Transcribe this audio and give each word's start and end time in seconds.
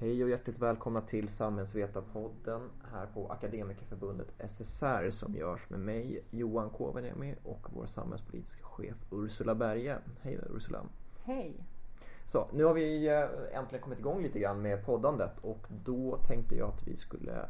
Hej 0.00 0.24
och 0.24 0.30
hjärtligt 0.30 0.58
välkomna 0.58 1.00
till 1.00 1.28
Samhällsvetarpodden 1.28 2.70
här 2.92 3.06
på 3.14 3.28
Akademikerförbundet 3.28 4.32
SSR 4.48 5.10
som 5.10 5.34
görs 5.34 5.70
med 5.70 5.80
mig 5.80 6.24
Johan 6.30 6.70
Kovenemi 6.70 7.34
och 7.44 7.66
vår 7.74 7.86
samhällspolitiska 7.86 8.64
chef 8.64 8.96
Ursula 9.10 9.54
Berge. 9.54 9.98
Hej 10.20 10.38
Ursula! 10.50 10.82
Hej! 11.24 11.64
Så, 12.26 12.48
nu 12.52 12.64
har 12.64 12.74
vi 12.74 13.08
eh, 13.08 13.58
äntligen 13.58 13.82
kommit 13.82 13.98
igång 13.98 14.22
lite 14.22 14.38
grann 14.38 14.62
med 14.62 14.84
poddandet 14.84 15.38
och 15.40 15.66
då 15.84 16.18
tänkte 16.26 16.56
jag 16.56 16.68
att 16.68 16.88
vi 16.88 16.96
skulle 16.96 17.48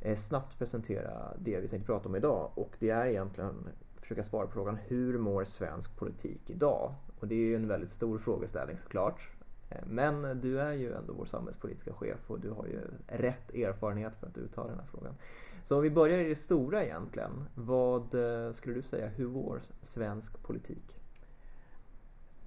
eh, 0.00 0.16
snabbt 0.16 0.58
presentera 0.58 1.36
det 1.38 1.60
vi 1.60 1.68
tänkte 1.68 1.86
prata 1.86 2.08
om 2.08 2.16
idag 2.16 2.50
och 2.54 2.76
det 2.78 2.90
är 2.90 3.06
egentligen 3.06 3.68
försöka 4.00 4.24
svara 4.24 4.46
på 4.46 4.52
frågan 4.52 4.78
hur 4.86 5.18
mår 5.18 5.44
svensk 5.44 5.96
politik 5.96 6.50
idag? 6.50 6.94
Och 7.20 7.28
det 7.28 7.34
är 7.34 7.46
ju 7.46 7.56
en 7.56 7.68
väldigt 7.68 7.90
stor 7.90 8.18
frågeställning 8.18 8.78
såklart. 8.78 9.35
Eh, 9.70 9.78
men 9.86 10.40
du 10.40 10.60
är 10.60 10.72
ju 10.72 10.92
ändå 10.92 11.12
vår 11.12 11.26
samhällspolitiska 11.26 11.92
chef 11.92 12.30
och 12.30 12.40
du 12.40 12.50
har 12.50 12.66
ju 12.66 12.80
rätt 13.06 13.54
erfarenhet 13.54 14.16
för 14.16 14.26
att 14.26 14.38
uttala 14.38 14.68
den 14.68 14.78
här 14.78 14.86
frågan. 14.86 15.14
Så 15.62 15.76
om 15.76 15.82
vi 15.82 15.90
börjar 15.90 16.18
i 16.18 16.28
det 16.28 16.36
stora 16.36 16.84
egentligen. 16.84 17.48
Vad 17.54 18.14
eh, 18.14 18.52
skulle 18.52 18.74
du 18.74 18.82
säga, 18.82 19.06
hur 19.08 19.26
vår 19.26 19.62
svensk 19.82 20.42
politik? 20.42 21.00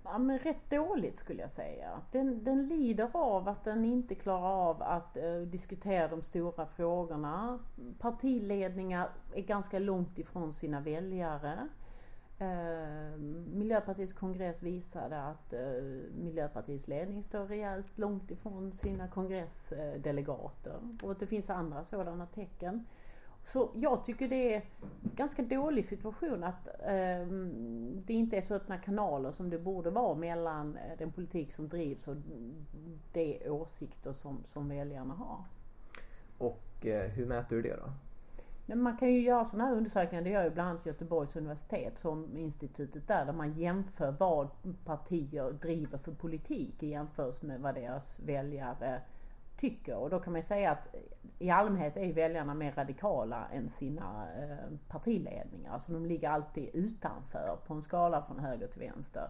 Ja, 0.04 0.18
men 0.18 0.40
rätt 0.40 0.70
dåligt 0.70 1.20
skulle 1.20 1.42
jag 1.42 1.52
säga. 1.52 2.02
Den, 2.12 2.44
den 2.44 2.68
lider 2.68 3.10
av 3.14 3.48
att 3.48 3.64
den 3.64 3.86
inte 3.86 4.16
klarar 4.16 4.70
av 4.70 4.82
att 4.82 5.18
eh, 5.18 5.36
diskutera 5.36 6.08
de 6.08 6.22
stora 6.22 6.66
frågorna. 6.66 7.60
Partiledningar 8.00 9.10
är 9.34 9.42
ganska 9.42 9.80
långt 9.80 10.20
ifrån 10.20 10.54
sina 10.54 10.80
väljare. 10.82 11.68
Eh, 12.40 13.20
Miljöpartiets 13.70 14.14
kongress 14.14 14.64
visade 14.64 15.22
att 15.22 15.54
eh, 15.54 15.60
Miljöpartiets 16.16 16.88
ledning 16.88 17.24
står 17.24 17.46
rejält 17.46 17.98
långt 17.98 18.32
ifrån 18.32 18.74
sina 18.74 19.08
kongressdelegater 19.08 20.80
och 21.04 21.12
att 21.12 21.20
det 21.20 21.28
finns 21.28 21.50
andra 21.50 21.84
sådana 21.84 22.26
tecken. 22.26 22.86
Så 23.46 23.72
jag 23.76 24.04
tycker 24.04 24.30
det 24.30 24.56
är 24.56 24.64
ganska 25.16 25.42
dålig 25.42 25.86
situation 25.86 26.44
att 26.44 26.68
eh, 26.68 27.28
det 28.06 28.14
inte 28.14 28.38
är 28.38 28.42
så 28.42 28.54
öppna 28.54 28.78
kanaler 28.78 29.32
som 29.32 29.50
det 29.50 29.60
borde 29.60 29.90
vara 29.90 30.16
mellan 30.16 30.78
eh, 30.78 30.98
den 30.98 31.12
politik 31.12 31.52
som 31.52 31.68
drivs 31.68 32.08
och 32.08 32.16
de 33.14 33.50
åsikter 33.50 34.14
som, 34.14 34.44
som 34.46 34.70
väljarna 34.70 35.14
har. 35.14 35.44
Och 36.38 36.86
eh, 36.86 37.10
hur 37.10 37.26
mäter 37.26 37.56
du 37.56 37.62
det 37.62 37.76
då? 37.76 37.92
Man 38.76 38.98
kan 38.98 39.14
ju 39.14 39.20
göra 39.22 39.46
sådana 39.46 39.70
här 39.70 39.76
undersökningar, 39.76 40.24
det 40.24 40.30
gör 40.30 40.44
ju 40.44 40.50
bland 40.50 40.70
annat 40.70 40.86
Göteborgs 40.86 41.36
universitet 41.36 42.00
som 42.00 42.38
institutet 42.38 43.08
där, 43.08 43.26
där 43.26 43.34
man 43.34 43.54
jämför 43.54 44.12
vad 44.12 44.50
partier 44.86 45.52
driver 45.52 45.98
för 45.98 46.12
politik 46.12 46.84
i 46.84 46.88
jämförelse 46.88 47.46
med 47.46 47.60
vad 47.60 47.76
deras 47.76 48.20
väljare 48.20 49.02
tycker. 49.58 49.96
Och 49.96 50.10
då 50.10 50.20
kan 50.20 50.34
man 50.34 50.40
ju 50.40 50.48
säga 50.48 50.72
att 50.72 50.96
i 51.40 51.50
allmänhet 51.50 51.98
är 51.98 52.14
väljarna 52.14 52.54
mer 52.54 52.72
radikala 52.72 53.48
än 53.52 53.70
sina 53.70 54.28
eh, 54.38 54.78
partiledningar. 54.88 55.74
Alltså 55.74 55.92
de 55.92 56.06
ligger 56.06 56.30
alltid 56.30 56.70
utanför 56.74 57.58
på 57.68 57.74
en 57.74 57.82
skala 57.82 58.22
från 58.22 58.40
höger 58.40 58.68
till 58.68 58.80
vänster. 58.82 59.30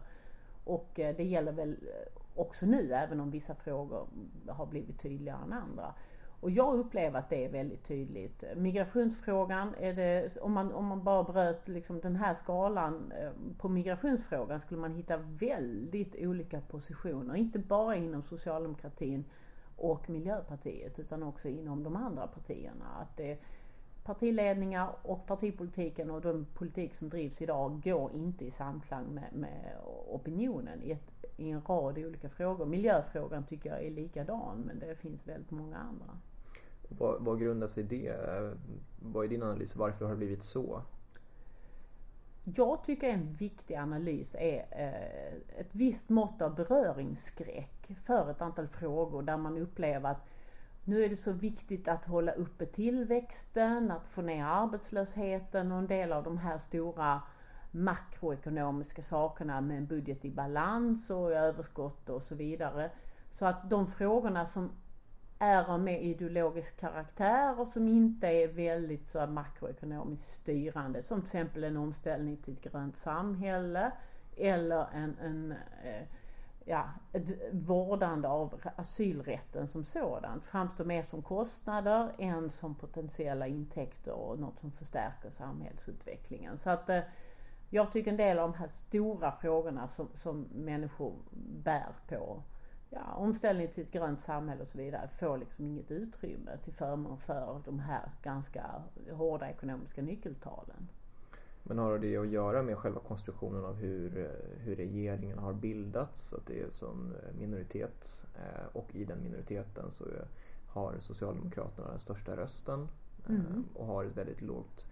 Och 0.64 1.00
eh, 1.00 1.16
det 1.16 1.24
gäller 1.24 1.52
väl 1.52 1.70
eh, 1.72 2.22
också 2.36 2.66
nu, 2.66 2.94
även 2.94 3.20
om 3.20 3.32
vissa 3.32 3.56
frågor 3.56 4.08
har 4.48 4.66
blivit 4.66 5.00
tydligare 5.00 5.44
än 5.44 5.54
andra. 5.54 5.94
Och 6.42 6.52
jag 6.52 6.80
upplever 6.80 7.20
att 7.20 7.30
det 7.30 7.46
är 7.46 7.50
väldigt 7.50 7.84
tydligt. 7.84 8.44
Migrationsfrågan, 8.56 9.76
är 9.80 9.94
det, 9.94 10.38
om, 10.38 10.54
man, 10.54 10.72
om 10.72 10.86
man 10.86 11.04
bara 11.04 11.24
bröt 11.24 11.68
liksom 11.68 12.00
den 12.00 12.16
här 12.16 12.34
skalan 12.34 13.12
eh, 13.12 13.32
på 13.58 13.70
migrationsfrågan 13.70 14.60
skulle 14.60 14.82
man 14.82 14.94
hitta 14.94 15.18
väldigt 15.18 16.16
olika 16.20 16.62
positioner. 16.62 17.36
Inte 17.36 17.60
bara 17.60 17.96
inom 17.96 18.24
socialdemokratin 18.24 19.26
och 19.76 20.10
Miljöpartiet 20.10 21.00
utan 21.00 21.24
också 21.24 21.48
inom 21.48 21.84
de 21.84 21.96
andra 21.96 22.28
partierna. 22.28 22.86
Att 23.02 23.18
det, 23.18 23.40
partiledningar 24.04 24.90
och 25.02 25.26
partipolitiken 25.26 26.10
och 26.12 26.22
den 26.22 26.46
politik 26.54 26.96
som 26.96 27.10
drivs 27.10 27.42
idag 27.42 27.82
går 27.84 28.12
inte 28.12 28.46
i 28.46 28.52
samklang 28.52 29.06
med, 29.06 29.34
med 29.34 29.76
opinionen 30.08 30.84
i, 30.84 30.92
ett, 30.92 31.26
i 31.38 31.50
en 31.50 31.62
rad 31.62 31.98
olika 31.98 32.30
frågor. 32.30 32.66
Miljöfrågan 32.66 33.44
tycker 33.44 33.70
jag 33.70 33.86
är 33.86 33.92
likadan 33.92 34.64
men 34.66 34.80
det 34.80 34.96
finns 34.96 35.28
väldigt 35.28 35.52
många 35.52 35.78
andra. 35.78 36.20
Vad, 36.90 37.26
vad 37.26 37.40
grundar 37.40 37.68
sig 37.68 37.84
det? 37.84 38.16
Vad 39.00 39.26
är 39.26 39.30
din 39.30 39.44
analys? 39.44 39.76
Varför 39.76 40.06
har 40.06 40.12
det 40.12 40.18
blivit 40.18 40.44
så? 40.44 40.82
Jag 42.44 42.84
tycker 42.84 43.10
en 43.10 43.32
viktig 43.32 43.76
analys 43.76 44.36
är 44.40 44.66
eh, 44.72 45.60
ett 45.60 45.70
visst 45.72 46.10
mått 46.10 46.42
av 46.42 46.56
beröringsskräck 46.56 47.92
för 48.06 48.32
ett 48.32 48.42
antal 48.42 48.68
frågor 48.68 49.22
där 49.22 49.38
man 49.38 49.58
upplever 49.58 50.10
att 50.10 50.28
nu 50.84 51.04
är 51.04 51.10
det 51.10 51.16
så 51.16 51.32
viktigt 51.32 51.88
att 51.88 52.06
hålla 52.06 52.32
uppe 52.32 52.66
tillväxten, 52.66 53.92
att 53.92 54.08
få 54.08 54.22
ner 54.22 54.44
arbetslösheten 54.46 55.72
och 55.72 55.78
en 55.78 55.88
del 55.88 56.14
av 56.14 56.24
de 56.24 56.38
här 56.38 56.58
stora 56.58 57.22
makroekonomiska 57.72 59.02
sakerna 59.02 59.62
med 59.62 59.78
en 59.78 59.88
budget 59.88 60.26
i 60.26 60.32
balans 60.32 61.10
och 61.10 61.32
överskott 61.32 62.10
och 62.10 62.24
så 62.24 62.36
vidare. 62.36 62.92
Så 63.32 63.46
att 63.46 63.70
de 63.70 63.88
frågorna 63.88 64.46
som 64.46 64.72
är 65.40 65.70
av 65.70 65.80
mer 65.80 66.00
ideologisk 66.00 66.80
karaktär 66.80 67.60
och 67.60 67.68
som 67.68 67.88
inte 67.88 68.28
är 68.28 68.48
väldigt 68.48 69.10
så 69.10 69.28
makroekonomiskt 69.28 70.34
styrande. 70.34 71.04
Som 71.04 71.22
till 71.22 71.26
exempel 71.26 71.64
en 71.64 71.78
omställning 71.78 72.38
till 72.38 72.54
ett 72.54 72.72
grönt 72.72 72.98
samhälle 72.98 73.92
eller 74.38 74.88
en, 74.94 75.18
en 75.20 75.52
eh, 75.84 76.08
ja, 76.66 76.84
ett 77.14 77.30
vårdande 77.52 78.28
av 78.28 78.62
asylrätten 78.76 79.68
som 79.68 79.84
sådan 79.84 80.42
framstår 80.42 80.86
mer 80.86 81.04
som 81.04 81.22
kostnader 81.22 82.12
än 82.18 82.50
som 82.50 82.76
potentiella 82.76 83.48
intäkter 83.48 84.12
och 84.12 84.40
något 84.40 84.60
som 84.60 84.72
förstärker 84.72 85.30
samhällsutvecklingen. 85.30 86.58
Så 86.58 86.70
att 86.70 86.90
eh, 86.90 87.02
jag 87.70 87.92
tycker 87.92 88.12
en 88.12 88.18
del 88.18 88.40
av 88.40 88.52
de 88.52 88.58
här 88.58 88.68
stora 88.68 89.32
frågorna 89.32 89.88
som, 89.88 90.10
som 90.14 90.42
människor 90.42 91.14
bär 91.64 91.96
på 92.08 92.44
ja, 92.90 93.14
omställning 93.14 93.68
till 93.68 93.84
ett 93.84 93.92
grönt 93.92 94.22
samhälle 94.22 94.62
och 94.62 94.70
så 94.70 94.78
vidare 94.78 95.10
får 95.20 95.38
liksom 95.38 95.66
inget 95.66 95.92
utrymme 95.92 96.58
till 96.64 96.74
förmån 96.74 97.18
för 97.18 97.62
de 97.66 97.80
här 97.80 98.12
ganska 98.24 98.84
hårda 99.12 99.50
ekonomiska 99.50 100.02
nyckeltalen. 100.02 100.90
Men 101.64 101.78
har 101.78 102.00
det 102.00 102.18
att 102.18 102.30
göra 102.30 102.64
med 102.64 102.78
själva 102.78 103.00
konstruktionen 103.00 103.66
av 103.66 103.76
hur, 103.76 104.32
hur 104.58 104.76
regeringen 104.76 105.40
har 105.40 105.54
bildats? 105.54 106.34
Att 106.34 106.46
det 106.46 106.62
är 106.62 106.70
som 106.70 107.14
minoritet 107.40 108.26
eh, 108.36 108.66
och 108.74 108.96
i 108.96 109.06
den 109.06 109.24
minoriteten 109.24 109.92
så 109.92 110.06
har 110.68 110.96
Socialdemokraterna 111.00 111.90
den 111.90 112.00
största 112.00 112.38
rösten 112.38 112.88
mm. 113.30 113.42
Eh, 113.42 113.82
och 113.82 113.86
har 113.86 114.06
ett 114.06 114.18
väldigt 114.18 114.42
lågt 114.42 114.88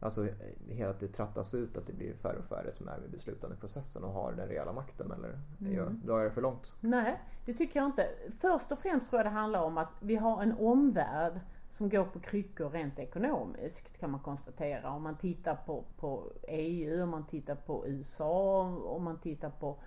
Alltså 0.00 0.28
hela 0.68 0.90
att 0.90 1.00
det 1.00 1.08
trattas 1.08 1.54
ut 1.54 1.76
att 1.76 1.86
det 1.86 1.92
blir 1.92 2.14
färre 2.14 2.38
och 2.38 2.44
färre 2.44 2.72
som 2.72 2.88
är 2.88 2.98
vid 3.00 3.10
beslutande 3.10 3.56
processen 3.56 4.04
och 4.04 4.12
har 4.12 4.32
den 4.32 4.48
reella 4.48 4.72
makten 4.72 5.12
eller 5.12 5.38
mm. 5.60 6.00
drar 6.04 6.18
jag 6.18 6.26
det 6.26 6.30
för 6.34 6.42
långt? 6.42 6.74
Nej, 6.80 7.20
det 7.44 7.54
tycker 7.54 7.80
jag 7.80 7.86
inte. 7.86 8.08
Först 8.40 8.72
och 8.72 8.78
främst 8.78 9.10
tror 9.10 9.18
jag 9.18 9.26
det 9.26 9.30
handlar 9.30 9.62
om 9.62 9.78
att 9.78 9.92
vi 10.00 10.16
har 10.16 10.42
en 10.42 10.52
omvärld 10.58 11.40
som 11.70 11.88
går 11.88 12.04
på 12.04 12.20
kryckor 12.20 12.70
rent 12.70 12.98
ekonomiskt 12.98 13.98
kan 13.98 14.10
man 14.10 14.20
konstatera. 14.20 14.90
Om 14.90 15.02
man 15.02 15.16
tittar 15.16 15.54
på, 15.54 15.84
på 15.96 16.32
EU, 16.48 17.02
om 17.02 17.10
man 17.10 17.26
tittar 17.26 17.54
på 17.54 17.86
USA, 17.86 18.60
om 18.84 19.04
man 19.04 19.18
tittar 19.18 19.50
på, 19.50 19.78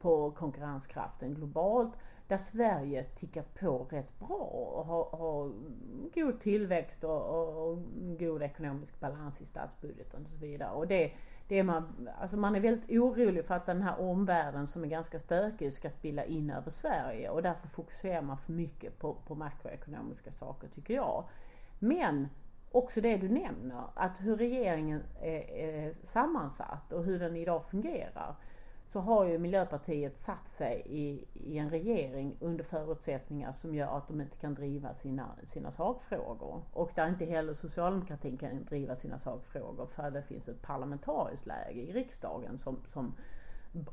på 0.00 0.30
konkurrenskraften 0.30 1.34
globalt 1.34 1.92
där 2.28 2.38
Sverige 2.38 3.04
tickar 3.04 3.42
på 3.42 3.86
rätt 3.90 4.18
bra 4.18 4.36
och 4.74 4.86
har, 4.86 5.04
har 5.04 5.52
god 6.14 6.40
tillväxt 6.40 7.04
och, 7.04 7.22
och, 7.22 7.68
och, 7.68 7.78
god 8.18 8.42
ekonomisk 8.42 9.00
balans 9.00 9.40
i 9.40 9.46
statsbudgeten 9.46 10.24
och 10.24 10.30
så 10.30 10.36
vidare. 10.36 10.70
Och 10.70 10.86
det, 10.86 11.12
det 11.48 11.58
är 11.58 11.62
man, 11.62 12.08
alltså 12.20 12.36
man 12.36 12.56
är 12.56 12.60
väldigt 12.60 12.90
orolig 12.90 13.44
för 13.44 13.54
att 13.54 13.66
den 13.66 13.82
här 13.82 14.00
omvärlden 14.00 14.66
som 14.66 14.84
är 14.84 14.88
ganska 14.88 15.18
stökig 15.18 15.72
ska 15.72 15.90
spilla 15.90 16.24
in 16.24 16.50
över 16.50 16.70
Sverige 16.70 17.30
och 17.30 17.42
därför 17.42 17.68
fokuserar 17.68 18.22
man 18.22 18.38
för 18.38 18.52
mycket 18.52 18.98
på, 18.98 19.14
på 19.14 19.34
makroekonomiska 19.34 20.32
saker 20.32 20.68
tycker 20.68 20.94
jag. 20.94 21.24
Men 21.78 22.28
också 22.72 23.00
det 23.00 23.16
du 23.16 23.28
nämner, 23.28 23.84
att 23.94 24.20
hur 24.20 24.36
regeringen 24.36 25.02
är, 25.20 25.50
är 25.50 25.92
sammansatt 25.92 26.92
och 26.92 27.04
hur 27.04 27.18
den 27.18 27.36
idag 27.36 27.64
fungerar 27.64 28.36
så 28.88 29.00
har 29.00 29.24
ju 29.24 29.38
Miljöpartiet 29.38 30.18
satt 30.18 30.48
sig 30.48 30.82
i, 30.86 31.24
i 31.34 31.58
en 31.58 31.70
regering 31.70 32.36
under 32.40 32.64
förutsättningar 32.64 33.52
som 33.52 33.74
gör 33.74 33.96
att 33.96 34.08
de 34.08 34.20
inte 34.20 34.36
kan 34.36 34.54
driva 34.54 34.94
sina, 34.94 35.34
sina 35.46 35.70
sakfrågor. 35.70 36.62
Och 36.72 36.90
där 36.94 37.08
inte 37.08 37.24
heller 37.24 37.54
socialdemokratin 37.54 38.36
kan 38.36 38.64
driva 38.64 38.96
sina 38.96 39.18
sakfrågor 39.18 39.86
för 39.86 40.10
det 40.10 40.22
finns 40.22 40.48
ett 40.48 40.62
parlamentariskt 40.62 41.46
läge 41.46 41.80
i 41.80 41.92
riksdagen 41.92 42.58
som, 42.58 42.80
som 42.86 43.14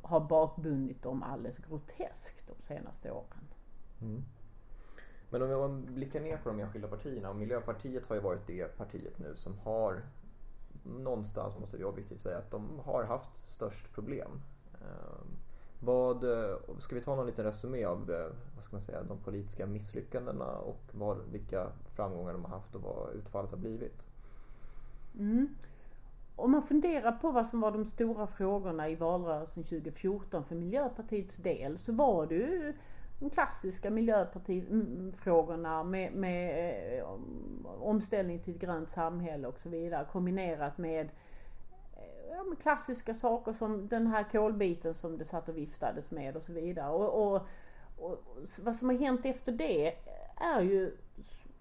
har 0.02 0.20
bakbundit 0.20 1.04
dem 1.04 1.24
alldeles 1.24 1.58
groteskt 1.58 2.48
de 2.48 2.64
senaste 2.64 3.12
åren. 3.12 3.48
Mm. 4.02 4.24
Men 5.30 5.42
om 5.42 5.50
man 5.60 5.86
blickar 5.96 6.22
ner 6.22 6.38
på 6.38 6.50
de 6.50 6.60
enskilda 6.60 6.88
partierna 6.88 7.30
och 7.30 7.36
Miljöpartiet 7.36 8.06
har 8.06 8.16
ju 8.16 8.22
varit 8.22 8.48
det 8.48 8.78
partiet 8.78 9.20
nu 9.20 9.36
som 9.36 9.58
har 9.58 10.02
någonstans 10.84 11.60
måste 11.60 11.78
vi 11.78 11.84
objektivt 11.84 12.22
säga 12.22 12.38
att 12.38 12.52
de 12.52 12.80
har 12.80 13.04
haft 13.04 13.48
störst 13.48 13.94
problem 13.94 14.42
Ehm, 14.86 15.28
vad, 15.80 16.24
eh, 16.24 16.56
ska 16.80 16.96
vi 16.96 17.02
ta 17.02 17.16
någon 17.16 17.26
liten 17.26 17.46
resumé 17.46 17.86
av 17.86 18.12
eh, 18.12 18.32
vad 18.56 18.64
ska 18.64 18.76
man 18.76 18.82
säga, 18.82 19.04
de 19.04 19.18
politiska 19.18 19.66
misslyckandena 19.66 20.46
och 20.46 20.82
vad, 20.92 21.18
vilka 21.32 21.68
framgångar 21.96 22.34
de 22.34 22.46
har 22.46 22.52
haft 22.52 22.76
och 22.76 22.82
vad 22.82 23.14
utfallet 23.14 23.52
har 23.52 23.58
blivit? 23.58 24.08
Mm. 25.20 25.56
Om 26.36 26.52
man 26.52 26.64
funderar 26.64 27.12
på 27.12 27.32
vad 27.32 27.46
som 27.46 27.62
var 27.62 27.72
de 27.72 27.86
stora 27.86 28.28
frågorna 28.28 28.90
i 28.90 28.96
valrörelsen 28.96 29.64
2014 29.64 30.44
för 30.44 30.56
Miljöpartiets 30.56 31.38
del 31.38 31.78
så 31.78 31.94
var 31.94 32.28
det 32.28 32.36
ju 32.36 32.74
de 33.20 33.30
klassiska 33.30 33.90
miljöpartifrågorna 33.90 35.80
mm, 35.80 35.94
mm, 35.94 36.12
med, 36.12 36.14
med 36.14 37.00
eh, 37.00 37.06
omställning 37.80 38.40
till 38.40 38.56
ett 38.56 38.62
grönt 38.62 38.90
samhälle 38.90 39.48
och 39.48 39.60
så 39.60 39.70
vidare 39.70 40.08
kombinerat 40.12 40.78
med, 40.78 41.06
eh, 41.06 41.12
ja, 42.30 42.56
klassiska 42.62 43.14
saker 43.14 43.54
som 43.54 43.88
den 43.88 44.08
här 44.08 44.24
kolbiten 44.32 44.94
som 44.94 45.18
det 45.18 45.26
satt 45.26 45.50
och 45.50 45.58
viftades 45.58 46.12
med 46.12 46.36
och 46.36 46.44
så 46.44 46.54
vidare. 46.54 46.92
Och, 46.92 47.36
och, 47.36 47.48
och 47.98 48.26
vad 48.62 48.76
som 48.76 48.90
har 48.90 48.96
hänt 48.96 49.26
efter 49.26 49.52
det 49.52 49.96
är 50.36 50.62
ju 50.62 50.98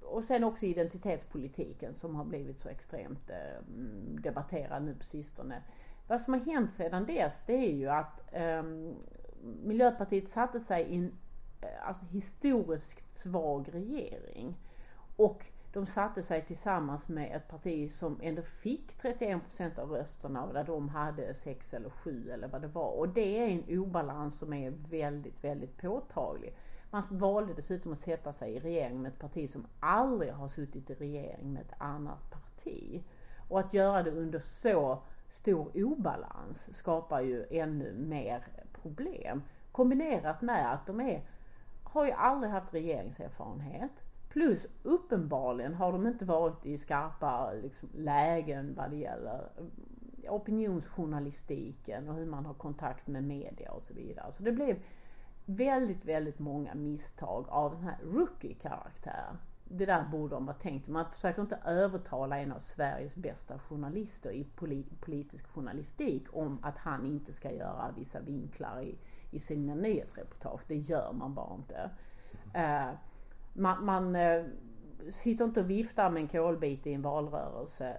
och 0.05 0.25
sen 0.25 0.44
också 0.44 0.67
identitetspolitiken 0.67 1.94
som 1.94 2.14
har 2.14 2.25
blivit 2.25 2.61
så 2.61 2.69
extremt 2.69 3.31
eh, 3.31 3.62
debatterad 4.23 4.82
nu 4.82 4.94
på 4.94 5.05
sistone. 5.05 5.62
Vad 6.08 6.20
som 6.20 6.35
har 6.35 6.41
hänt 6.41 6.73
sedan 6.73 7.06
dess 7.06 7.43
det 7.46 7.55
är 7.55 7.73
ju 7.73 7.88
att 7.88 8.35
eh, 8.35 8.62
Miljöpartiet 9.62 10.29
satte 10.29 10.61
sig 10.61 10.82
i 10.82 10.96
en 10.96 11.12
eh, 11.61 11.88
alltså, 11.88 12.05
historiskt 12.05 13.12
svag 13.12 13.75
regering. 13.75 14.56
Och 15.17 15.46
de 15.75 15.87
satte 15.87 16.23
sig 16.23 16.44
tillsammans 16.44 17.09
med 17.09 17.37
ett 17.37 17.49
parti 17.49 17.91
som 17.91 18.19
ändå 18.23 18.43
fick 18.43 18.93
31% 18.93 19.79
av 19.79 19.91
rösterna 19.91 20.53
där 20.53 20.65
de 20.65 20.88
hade 20.88 21.35
6 21.35 21.75
eller 21.75 21.91
7 21.91 22.31
eller 22.31 22.49
vad 22.49 22.62
det 22.62 22.69
var. 22.69 22.91
Och 22.99 23.09
det 23.09 23.38
är 23.38 23.49
en 23.49 23.79
obalans 23.79 24.38
som 24.38 24.53
är 24.53 24.71
väldigt, 24.71 25.44
väldigt 25.44 25.76
påtaglig. 25.76 26.56
Man 26.91 27.03
valde 27.11 27.55
dessutom 27.55 27.93
att 27.93 27.99
sätta 27.99 28.32
sig 28.32 28.53
i 28.53 28.61
regering 28.61 29.03
med 29.03 29.12
ett 29.12 29.19
parti 29.19 29.50
som 29.50 29.67
aldrig 29.81 30.32
har 30.32 30.49
suttit 30.49 30.91
i 30.91 30.94
regering 30.94 31.53
med 31.53 31.62
ett 31.62 31.75
annat 31.79 32.31
parti. 32.31 33.03
Och 33.49 33.61
att 33.61 33.75
göra 33.75 34.03
det 34.03 34.11
under 34.11 34.38
så 34.38 35.03
stor 35.29 35.70
obalans 35.75 36.77
skapar 36.77 37.20
ju 37.20 37.47
ännu 37.50 37.93
mer 37.93 38.47
problem. 38.82 39.43
Kombinerat 39.73 40.43
med 40.43 40.73
att 40.73 40.87
de 40.87 41.00
är, 41.00 41.23
har 41.82 42.05
ju 42.05 42.12
aldrig 42.12 42.53
haft 42.53 42.75
regeringserfarenhet. 42.75 44.04
Plus 44.34 44.66
uppenbarligen 44.82 45.75
har 45.75 45.92
de 45.92 46.06
inte 46.06 46.25
varit 46.25 46.66
i 46.66 46.78
skarpa 46.78 47.52
liksom, 47.52 47.88
lägen 47.94 48.75
vad 48.75 48.90
det 48.90 48.96
gäller 48.96 49.48
eh, 50.22 50.34
opinionsjournalistiken 50.34 52.08
och 52.08 52.14
hur 52.14 52.26
man 52.26 52.46
har 52.46 52.54
kontakt 52.54 53.06
med 53.06 53.25
media 53.25 53.72
och 53.72 53.82
så 53.82 53.94
vidare. 53.94 54.32
Så 54.32 54.42
det 54.42 54.52
blev 54.52 54.76
väldigt, 55.44 56.04
väldigt 56.04 56.38
många 56.38 56.75
misstag 56.75 57.46
av 57.48 57.75
den 57.75 57.82
här 57.82 57.98
rookie-karaktär. 58.02 59.36
Det 59.64 59.86
där 59.86 60.04
borde 60.04 60.34
de 60.34 60.46
ha 60.46 60.54
tänkt. 60.54 60.88
Man 60.88 61.10
försöker 61.10 61.42
inte 61.42 61.58
övertala 61.64 62.38
en 62.38 62.52
av 62.52 62.58
Sveriges 62.58 63.14
bästa 63.14 63.58
journalister 63.58 64.31
i 64.31 64.44
politisk 65.00 65.46
journalistik 65.46 66.26
om 66.32 66.58
att 66.62 66.78
han 66.78 67.06
inte 67.06 67.32
ska 67.32 67.52
göra 67.52 67.94
vissa 67.96 68.20
vinklar 68.20 68.82
i, 68.82 68.98
i 69.31 69.38
sina 69.38 69.75
nyhetsreportage. 69.75 70.60
Det 70.69 70.76
gör 70.76 71.12
man 71.12 71.34
bara 71.34 71.54
inte. 71.54 71.90
Uh, 72.56 72.94
man, 73.55 73.85
man 73.85 74.17
eh, 74.17 74.45
sitter 75.11 75.45
inte 75.45 75.61
och 75.61 75.71
viftar 75.71 76.11
med 76.11 76.23
en 76.23 76.29
kolbit 76.29 76.87
i 76.87 76.93
en 76.93 77.03
valrörelse 77.03 77.97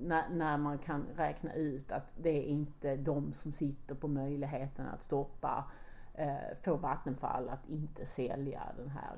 när, 0.00 0.28
när, 0.28 0.56
man 0.56 0.78
kan 0.78 1.06
räkna 1.16 1.54
ut 1.54 1.92
att 1.92 2.12
det 2.16 2.30
är 2.30 2.42
inte 2.42 2.96
de 2.96 3.32
som 3.32 3.52
sitter 3.52 3.94
på 3.94 4.08
möjligheten 4.08 4.86
att 4.86 5.02
stoppa 5.02 5.70
eh, 6.14 6.36
få 6.62 6.76
Vattenfall 6.76 7.48
att 7.48 7.68
inte 7.68 8.06
sälja 8.06 8.62
den 8.76 8.88
här 8.88 9.16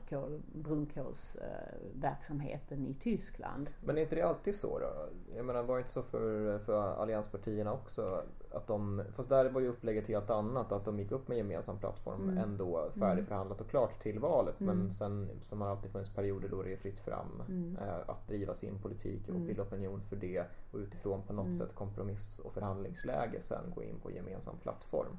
brunkolsverksamheten 0.52 2.86
i 2.86 2.94
Tyskland. 2.94 3.70
Men 3.80 3.98
är 3.98 4.02
inte 4.02 4.16
det 4.16 4.22
alltid 4.22 4.54
så 4.54 4.78
då? 4.78 5.08
Jag 5.36 5.44
menar 5.44 5.62
var 5.62 5.76
det 5.76 5.80
inte 5.80 5.92
så 5.92 6.02
för, 6.02 6.58
för 6.58 7.02
allianspartierna 7.02 7.72
också? 7.72 8.22
Att 8.52 8.66
de, 8.66 9.02
fast 9.16 9.28
där 9.28 9.50
var 9.50 9.60
ju 9.60 9.68
upplägget 9.68 10.06
helt 10.06 10.30
annat, 10.30 10.72
att 10.72 10.84
de 10.84 10.98
gick 10.98 11.12
upp 11.12 11.28
med 11.28 11.38
gemensam 11.38 11.78
plattform 11.78 12.22
mm. 12.22 12.38
ändå 12.38 12.90
färdigförhandlat 12.98 13.60
och 13.60 13.70
klart 13.70 14.02
till 14.02 14.18
valet. 14.18 14.60
Mm. 14.60 14.78
Men 14.78 14.92
sen 14.92 15.30
som 15.40 15.60
har 15.60 15.68
alltid 15.68 15.90
funnits 15.90 16.14
perioder 16.14 16.48
då 16.48 16.62
det 16.62 16.72
är 16.72 16.76
fritt 16.76 17.00
fram 17.00 17.42
mm. 17.48 17.76
eh, 17.76 18.10
att 18.10 18.28
driva 18.28 18.54
sin 18.54 18.78
politik 18.78 19.22
och 19.28 19.34
mm. 19.34 19.46
bilda 19.46 19.62
opinion 19.62 20.00
för 20.00 20.16
det 20.16 20.44
och 20.72 20.78
utifrån 20.78 21.22
på 21.22 21.32
något 21.32 21.44
mm. 21.44 21.56
sätt 21.56 21.74
kompromiss 21.74 22.38
och 22.38 22.52
förhandlingsläge 22.52 23.40
sen 23.40 23.72
gå 23.74 23.82
in 23.82 24.00
på 24.02 24.10
gemensam 24.10 24.58
plattform. 24.58 25.18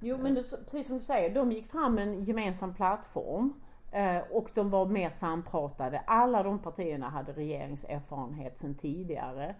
Jo 0.00 0.18
men 0.18 0.34
det, 0.34 0.42
precis 0.42 0.86
som 0.86 0.98
du 0.98 1.04
säger, 1.04 1.34
de 1.34 1.52
gick 1.52 1.66
fram 1.66 1.94
med 1.94 2.08
en 2.08 2.24
gemensam 2.24 2.74
plattform 2.74 3.52
eh, 3.92 4.18
och 4.30 4.50
de 4.54 4.70
var 4.70 4.86
mer 4.86 5.10
sampratade. 5.10 5.98
Alla 5.98 6.42
de 6.42 6.58
partierna 6.58 7.08
hade 7.08 7.32
regeringserfarenhet 7.32 8.58
sedan 8.58 8.74
tidigare. 8.74 9.54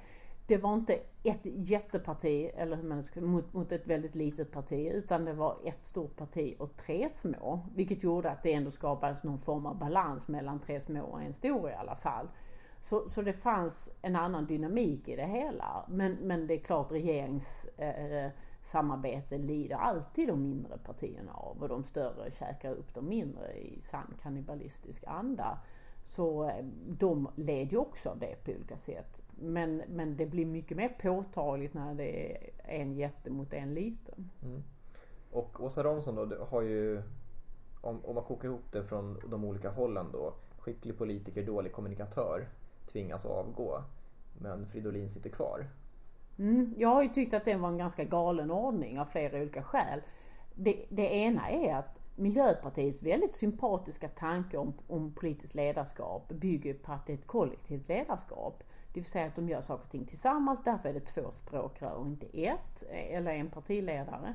Det 0.48 0.58
var 0.58 0.74
inte 0.74 1.00
ett 1.22 1.40
jätteparti, 1.44 2.50
eller 2.56 2.76
hur 2.76 2.88
man 2.88 3.04
ska, 3.04 3.20
mot, 3.20 3.52
mot 3.52 3.72
ett 3.72 3.86
väldigt 3.86 4.14
litet 4.14 4.52
parti, 4.52 4.90
utan 4.94 5.24
det 5.24 5.32
var 5.32 5.58
ett 5.64 5.84
stort 5.84 6.16
parti 6.16 6.56
och 6.58 6.76
tre 6.76 7.08
små. 7.12 7.60
Vilket 7.74 8.02
gjorde 8.02 8.30
att 8.30 8.42
det 8.42 8.52
ändå 8.52 8.70
skapades 8.70 9.24
någon 9.24 9.38
form 9.38 9.66
av 9.66 9.78
balans 9.78 10.28
mellan 10.28 10.60
tre 10.60 10.80
små 10.80 11.02
och 11.02 11.22
en 11.22 11.34
stor 11.34 11.70
i 11.70 11.74
alla 11.74 11.96
fall. 11.96 12.28
Så, 12.82 13.10
så 13.10 13.22
det 13.22 13.32
fanns 13.32 13.90
en 14.02 14.16
annan 14.16 14.46
dynamik 14.46 15.08
i 15.08 15.16
det 15.16 15.26
hela. 15.26 15.84
Men, 15.88 16.12
men 16.12 16.46
det 16.46 16.54
är 16.54 16.58
klart 16.58 16.92
regeringssamarbete 16.92 19.34
Eh, 19.34 19.40
lider 19.40 19.76
alltid 19.76 20.28
de 20.28 20.42
mindre 20.42 20.78
partierna 20.78 21.32
av 21.32 21.62
och 21.62 21.68
de 21.68 21.84
större 21.84 22.30
käkar 22.30 22.72
upp 22.72 22.94
de 22.94 23.08
mindre 23.08 23.52
i 23.52 23.80
sann 23.82 24.14
kannibalistisk 24.22 25.04
anda. 25.06 25.58
Så 26.08 26.44
eh, 26.44 26.64
de 26.98 27.28
led 27.36 27.72
ju 27.72 27.76
också 27.76 28.10
av 28.10 28.18
det 28.18 28.44
på 28.44 28.50
olika 28.50 28.76
sätt. 28.76 29.22
Men, 29.38 29.82
men 29.88 30.16
det 30.16 30.26
blir 30.26 30.46
mycket 30.46 30.76
mer 30.76 30.88
påtagligt 30.88 31.74
när 31.74 31.94
det 31.94 32.32
är 32.32 32.50
en 32.64 32.94
jätte 32.94 33.30
mot 33.30 33.52
en 33.52 33.74
liten. 33.74 34.30
Mm. 34.42 34.62
Och 35.30 35.64
Åsa 35.64 35.82
Romson 35.82 36.14
då 36.14 36.44
har 36.50 36.62
ju, 36.62 37.02
om, 37.80 38.04
om 38.04 38.14
man 38.14 38.24
kokar 38.24 38.48
ihop 38.48 38.72
det 38.72 38.84
från 38.84 39.20
de 39.30 39.44
olika 39.44 39.70
hållen 39.70 40.06
då, 40.12 40.34
skicklig 40.58 40.98
politiker, 40.98 41.42
dålig 41.42 41.72
kommunikatör, 41.72 42.48
tvingas 42.92 43.26
avgå. 43.26 43.82
Men 44.38 44.66
Fridolin 44.66 45.10
sitter 45.10 45.30
kvar. 45.30 45.66
Mm, 46.38 46.74
jag 46.78 46.88
har 46.88 47.02
ju 47.02 47.08
tyckt 47.08 47.34
att 47.34 47.44
det 47.44 47.56
var 47.56 47.68
en 47.68 47.78
ganska 47.78 48.04
galen 48.04 48.50
ordning 48.50 49.00
av 49.00 49.04
flera 49.04 49.38
olika 49.38 49.62
skäl. 49.62 50.00
Det, 50.54 50.86
det 50.88 51.14
ena 51.14 51.50
är 51.50 51.74
att 51.74 51.97
Miljöpartiets 52.18 53.02
väldigt 53.02 53.36
sympatiska 53.36 54.08
tanke 54.08 54.56
om, 54.56 54.72
om 54.86 55.12
politiskt 55.12 55.54
ledarskap 55.54 56.28
bygger 56.28 56.74
på 56.74 56.92
att 56.92 57.06
det 57.06 57.12
är 57.12 57.16
ett 57.16 57.26
kollektivt 57.26 57.88
ledarskap. 57.88 58.62
Det 58.92 59.00
vill 59.00 59.10
säga 59.10 59.26
att 59.26 59.36
de 59.36 59.48
gör 59.48 59.60
saker 59.60 59.84
och 59.84 59.90
ting 59.90 60.04
tillsammans, 60.04 60.60
därför 60.64 60.88
är 60.88 60.92
det 60.92 61.00
två 61.00 61.30
språkrör 61.30 61.94
och 61.94 62.06
inte 62.06 62.26
ett, 62.26 62.84
eh, 62.90 63.16
eller 63.16 63.32
en 63.32 63.50
partiledare. 63.50 64.34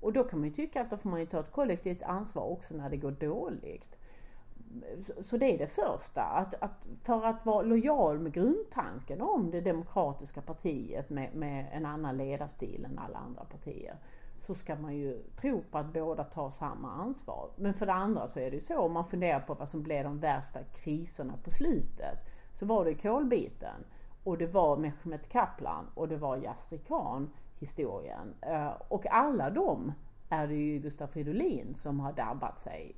Och 0.00 0.12
då 0.12 0.24
kan 0.24 0.38
man 0.38 0.48
ju 0.48 0.54
tycka 0.54 0.80
att 0.80 0.90
då 0.90 0.96
får 0.96 1.10
man 1.10 1.20
ju 1.20 1.26
ta 1.26 1.40
ett 1.40 1.52
kollektivt 1.52 2.02
ansvar 2.02 2.42
också 2.42 2.74
när 2.74 2.90
det 2.90 2.96
går 2.96 3.10
dåligt 3.10 3.98
så 5.20 5.36
det 5.36 5.54
är 5.54 5.58
det 5.58 5.66
första. 5.66 6.22
Att, 6.22 6.54
att, 6.54 6.86
för 7.02 7.24
att 7.24 7.46
vara 7.46 7.62
lojal 7.62 8.18
med 8.18 8.32
grundtanken 8.32 9.20
om 9.20 9.50
det 9.50 9.60
demokratiska 9.60 10.42
partiet 10.42 11.10
med, 11.10 11.34
med 11.34 11.66
en 11.72 11.86
annan 11.86 12.16
ledarstil 12.16 12.84
än 12.84 12.98
alla 12.98 13.18
andra 13.18 13.44
partier 13.44 13.96
så 14.48 14.54
ska 14.54 14.76
man 14.76 14.96
ju 14.96 15.22
tro 15.36 15.62
på 15.70 15.78
att 15.78 15.92
båda 15.92 16.24
tar 16.24 16.50
samma 16.50 16.92
ansvar. 16.92 17.50
Men 17.56 17.74
för 17.74 17.86
det 17.86 17.92
andra 17.92 18.28
så 18.28 18.40
är 18.40 18.50
det 18.50 18.56
ju 18.56 18.62
så, 18.62 18.78
om 18.78 18.92
man 18.92 19.04
funderar 19.04 19.40
på 19.40 19.54
vad 19.54 19.68
som 19.68 19.82
blev 19.82 20.04
de 20.04 20.18
värsta 20.18 20.58
kriserna 20.64 21.34
på 21.44 21.50
slutet, 21.50 22.18
så 22.54 22.66
var 22.66 22.84
det 22.84 22.94
kolbiten 22.94 23.84
och 24.24 24.38
det 24.38 24.46
var 24.46 24.76
Mehmet 24.76 25.28
Kaplan 25.28 25.86
och 25.94 26.08
det 26.08 26.16
var 26.16 26.36
Yasri 26.36 26.78
Khan 26.78 27.30
historien. 27.58 28.34
Eh, 28.40 28.72
och 28.88 29.06
alla 29.06 29.50
de 29.50 29.92
är 30.28 30.46
det 30.46 30.54
ju 30.54 30.78
Gustav 30.78 31.06
Fridolin 31.06 31.74
som 31.74 32.00
har 32.00 32.12
dabbat 32.12 32.60
sig 32.60 32.96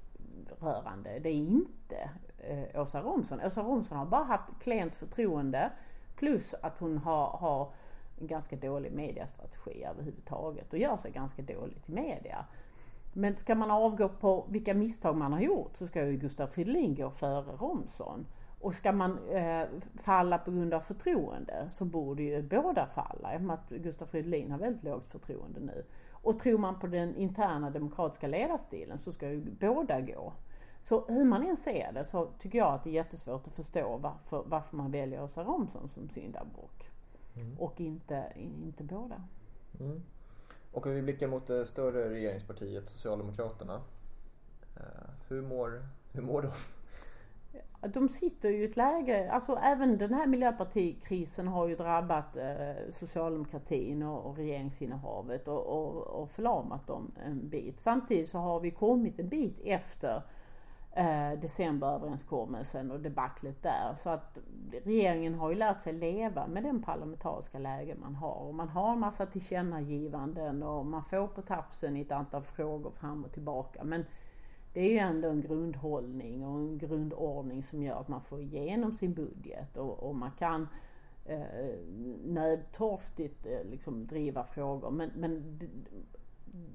rörande. 0.60 1.18
Det 1.18 1.28
är 1.28 1.34
inte 1.34 2.10
eh, 2.38 2.82
Åsa 2.82 3.02
Romson. 3.02 3.40
Åsa 3.46 3.62
Romson 3.62 3.98
har 3.98 4.06
bara 4.06 4.24
haft 4.24 4.62
klent 4.62 4.94
förtroende 4.94 5.70
plus 6.16 6.54
att 6.62 6.78
hon 6.78 6.98
har, 6.98 7.26
har 7.26 7.72
ganska 8.20 8.56
dålig 8.56 8.92
mediastrategi 8.92 9.84
överhuvudtaget 9.84 10.72
och 10.72 10.78
gör 10.78 10.96
sig 10.96 11.10
ganska 11.10 11.42
dåligt 11.42 11.88
i 11.88 11.92
media. 11.92 12.46
Men 13.12 13.36
ska 13.36 13.54
man 13.54 13.70
avgå 13.70 14.08
på 14.08 14.46
vilka 14.48 14.74
misstag 14.74 15.16
man 15.16 15.32
har 15.32 15.40
gjort 15.40 15.76
så 15.76 15.86
ska 15.86 16.06
ju 16.06 16.16
Gustav 16.16 16.46
Fridolin 16.46 16.94
gå 16.94 17.10
före 17.10 17.52
Romson. 17.52 18.26
Och 18.60 18.74
ska 18.74 18.92
man 18.92 19.28
eh, 19.28 19.66
falla 19.98 20.38
på 20.38 20.50
grund 20.50 20.74
av 20.74 20.80
förtroende 20.80 21.66
så 21.70 21.84
borde 21.84 22.22
ju 22.22 22.42
båda 22.42 22.86
falla. 22.86 23.34
I 23.34 23.36
och 23.36 23.42
med 23.42 23.54
att 23.54 23.68
Gustav 23.68 24.06
Fridolin 24.06 24.50
har 24.50 24.58
väldigt 24.58 24.84
lågt 24.84 25.08
förtroende 25.08 25.60
nu. 25.60 25.84
Och 26.10 26.38
tror 26.38 26.58
man 26.58 26.78
på 26.78 26.86
den 26.86 27.16
interna 27.16 27.70
demokratiska 27.70 28.26
ledarstilen 28.26 29.00
så 29.00 29.12
ska 29.12 29.28
ju 29.28 29.40
båda 29.40 30.00
gå. 30.00 30.32
Så 30.82 31.04
hur 31.08 31.24
man 31.24 31.46
än 31.46 31.56
ser 31.56 31.92
det 31.92 32.04
så 32.04 32.26
tycker 32.38 32.58
jag 32.58 32.74
att 32.74 32.84
det 32.84 32.90
är 32.90 32.94
jättesvårt 32.94 33.46
att 33.46 33.52
förstå 33.52 33.96
varför, 33.96 34.44
varför 34.46 34.76
man 34.76 34.90
väljer 34.90 35.22
Åsa 35.22 35.44
Romson 35.44 35.88
som 35.88 36.08
syndabock. 36.08 36.89
Mm. 37.36 37.58
Och 37.58 37.80
inte, 37.80 38.32
inte 38.36 38.84
båda. 38.84 39.22
Mm. 39.80 40.02
Och 40.72 40.86
om 40.86 40.94
vi 40.94 41.02
blickar 41.02 41.28
mot 41.28 41.46
det 41.46 41.66
större 41.66 42.10
regeringspartiet 42.10 42.90
Socialdemokraterna. 42.90 43.80
Eh, 44.76 45.10
hur 45.28 45.42
mår, 45.42 45.86
hur 46.12 46.22
mår 46.22 46.42
de? 46.42 46.50
De 47.88 48.08
sitter 48.08 48.50
ju 48.50 48.62
i 48.62 48.64
ett 48.64 48.76
läge, 48.76 49.30
alltså 49.30 49.58
även 49.62 49.98
den 49.98 50.14
här 50.14 50.26
miljöpartikrisen 50.26 51.48
har 51.48 51.68
ju 51.68 51.76
drabbat 51.76 52.36
eh, 52.36 52.92
socialdemokratin 52.92 54.02
och, 54.02 54.26
och 54.26 54.36
regeringsinnehavet 54.36 55.48
och, 55.48 55.66
och, 55.66 56.06
och 56.06 56.30
förlamat 56.30 56.86
dem 56.86 57.12
en 57.26 57.48
bit. 57.48 57.80
Samtidigt 57.80 58.28
så 58.28 58.38
har 58.38 58.60
vi 58.60 58.70
kommit 58.70 59.18
en 59.18 59.28
bit 59.28 59.60
efter 59.64 60.22
eh, 61.00 61.38
decemberöverenskommelsen 61.38 62.90
och 62.90 63.00
debaclet 63.00 63.62
där. 63.62 63.94
Så 64.02 64.10
att 64.10 64.38
regeringen 64.84 65.34
har 65.34 65.50
ju 65.50 65.56
lärt 65.56 65.80
sig 65.80 65.92
leva 65.92 66.46
med 66.46 66.62
den 66.62 66.82
parlamentariska 66.82 67.58
läge 67.58 67.94
man 68.00 68.14
har. 68.14 68.34
Och 68.34 68.54
man 68.54 68.68
har 68.68 68.92
en 68.92 69.00
massa 69.00 69.26
tillkännagivanden 69.26 70.62
och 70.62 70.86
man 70.86 71.04
får 71.04 71.26
på 71.26 71.42
tafsen 71.42 71.96
i 71.96 72.00
ett 72.00 72.12
antal 72.12 72.42
frågor 72.42 72.90
fram 72.90 73.24
och 73.24 73.32
tillbaka. 73.32 73.84
Men 73.84 74.04
det 74.72 74.80
är 74.80 74.90
ju 74.90 74.98
ändå 74.98 75.28
en 75.28 75.40
grundhållning 75.40 76.46
och 76.46 76.58
en 76.58 76.78
grundordning 76.78 77.62
som 77.62 77.82
gör 77.82 78.00
att 78.00 78.08
man 78.08 78.22
får 78.22 78.40
igenom 78.40 78.92
sin 78.92 79.14
budget 79.14 79.76
och, 79.76 80.02
och 80.02 80.14
man 80.14 80.30
kan 80.38 80.68
eh, 81.24 81.40
nödtorftigt 82.24 83.46
eh, 83.46 83.70
liksom 83.70 84.06
driva 84.06 84.44
frågor. 84.44 84.90
Men, 84.90 85.10
men 85.14 85.58
det, 85.58 85.66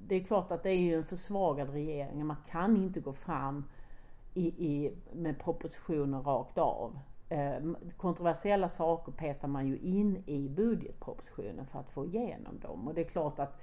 det, 0.06 0.14
är 0.14 0.24
klart 0.24 0.50
att 0.50 0.62
det 0.62 0.70
är 0.70 0.80
ju 0.80 0.94
en 0.94 1.04
försvagad 1.04 1.70
regering. 1.70 2.26
Man 2.26 2.36
kan 2.50 2.76
inte 2.76 3.00
gå 3.00 3.12
fram 3.12 3.64
i, 4.36 4.46
i, 4.46 4.92
med 5.12 5.38
propositioner 5.38 6.22
rakt 6.22 6.58
av. 6.58 6.98
Eh, 7.28 7.60
kontroversiella 7.96 8.68
saker 8.68 9.12
petar 9.12 9.48
man 9.48 9.66
ju 9.66 9.78
in 9.78 10.22
i 10.26 10.48
budgetpropositionen 10.48 11.66
för 11.66 11.78
att 11.78 11.90
få 11.90 12.06
igenom 12.06 12.58
dem. 12.60 12.88
Och 12.88 12.94
det 12.94 13.00
är 13.00 13.08
klart 13.08 13.38
att 13.38 13.56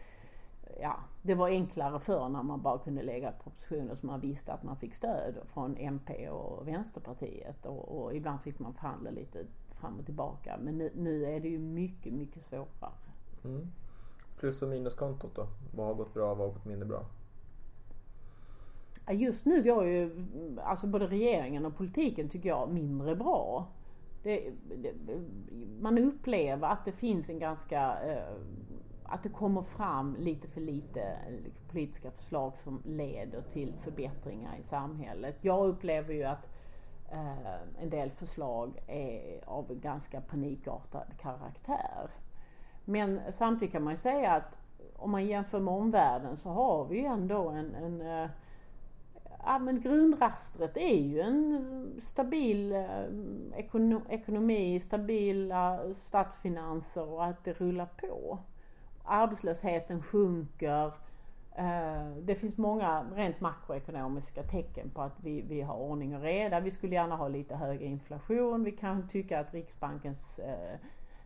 ja, 0.81 0.99
det 1.21 1.35
var 1.35 1.49
enklare 1.49 1.99
förr 1.99 2.29
när 2.29 2.43
man 2.43 2.61
bara 2.61 2.77
kunde 2.77 3.03
lägga 3.03 3.31
propositioner 3.31 3.95
som 3.95 4.07
man 4.07 4.19
visste 4.19 4.53
att 4.53 4.63
man 4.63 4.77
fick 4.77 4.95
stöd 4.95 5.35
från 5.47 5.77
MP 5.77 6.29
och 6.29 6.67
Vänsterpartiet 6.67 7.65
och, 7.65 7.97
och 7.97 8.15
ibland 8.15 8.41
fick 8.41 8.59
man 8.59 8.73
förhandla 8.73 9.11
lite 9.11 9.45
fram 9.71 9.99
och 9.99 10.05
tillbaka. 10.05 10.57
Men 10.61 10.77
nu, 10.77 10.91
nu 10.95 11.25
är 11.25 11.39
det 11.39 11.47
ju 11.47 11.59
mycket, 11.59 12.13
mycket 12.13 12.43
svårare. 12.43 12.93
Mm. 13.43 13.67
Plus 14.39 14.61
och 14.61 14.69
minuskontot 14.69 15.35
då? 15.35 15.47
Vad 15.75 15.85
har 15.87 15.93
gått 15.93 16.13
bra, 16.13 16.33
vad 16.33 16.47
har 16.47 16.53
gått 16.53 16.65
mindre 16.65 16.87
bra? 16.87 17.05
Just 19.11 19.45
nu 19.45 19.63
går 19.63 19.85
ju 19.85 20.25
alltså 20.63 20.87
både 20.87 21.07
regeringen 21.07 21.65
och 21.65 21.77
politiken 21.77 22.29
tycker 22.29 22.49
jag 22.49 22.69
mindre 22.69 23.15
bra. 23.15 23.67
Det, 24.23 24.51
det, 24.77 24.93
man 25.79 25.97
upplever 25.97 26.67
att 26.67 26.85
det 26.85 26.91
finns 26.91 27.29
en 27.29 27.39
ganska 27.39 27.97
eh, 28.03 28.35
att 29.03 29.23
det 29.23 29.29
kommer 29.29 29.61
fram 29.61 30.15
lite 30.19 30.47
för 30.47 30.61
lite 30.61 31.17
politiska 31.69 32.11
förslag 32.11 32.57
som 32.57 32.81
leder 32.85 33.41
till 33.41 33.73
förbättringar 33.83 34.57
i 34.59 34.63
samhället. 34.63 35.37
Jag 35.41 35.67
upplever 35.67 36.13
ju 36.13 36.23
att 36.23 36.47
eh, 37.11 37.81
en 37.81 37.89
del 37.89 38.11
förslag 38.11 38.83
är 38.87 39.49
av 39.49 39.75
ganska 39.75 40.21
panikartad 40.21 41.07
karaktär. 41.21 42.09
Men 42.85 43.19
samtidigt 43.33 43.71
kan 43.71 43.83
man 43.83 43.93
ju 43.93 43.97
säga 43.97 44.31
att 44.31 44.57
om 44.95 45.11
man 45.11 45.25
jämför 45.25 45.59
med 45.59 45.73
omvärlden 45.73 46.37
så 46.37 46.49
har 46.49 46.85
vi 46.85 46.97
ju 46.97 47.05
ändå 47.05 47.49
en, 47.49 47.75
en 47.75 48.01
eh, 48.01 48.29
ja, 49.45 49.59
men 49.59 49.81
grundrastret 49.81 50.77
är 50.77 50.97
ju 50.97 51.19
en 51.19 52.01
stabil 52.03 52.71
eh, 52.71 53.05
ekono, 53.55 54.01
ekonomi, 54.09 54.79
stabila 54.79 55.79
statsfinanser 55.95 57.09
och 57.09 57.25
att 57.25 57.43
det 57.43 57.53
rullar 57.53 57.85
på 57.85 58.39
arbetslösheten 59.03 60.01
sjunker. 60.01 60.91
Eh, 61.55 62.09
det 62.21 62.35
finns 62.35 62.57
många 62.57 63.05
rent 63.15 63.41
makroekonomiska 63.41 64.43
tecken 64.43 64.89
på 64.89 65.01
att 65.01 65.19
vi, 65.23 65.41
vi 65.41 65.61
har 65.61 65.75
ordning 65.75 66.15
och 66.15 66.21
reda. 66.21 66.59
Vi 66.59 66.71
skulle 66.71 66.95
gärna 66.95 67.15
ha 67.15 67.27
lite 67.27 67.55
högre 67.55 67.85
inflation. 67.85 68.63
Vi 68.63 68.71
kan 68.71 69.07
tycka 69.07 69.39
att 69.39 69.53
Riksbankens 69.53 70.39
eh, 70.39 70.79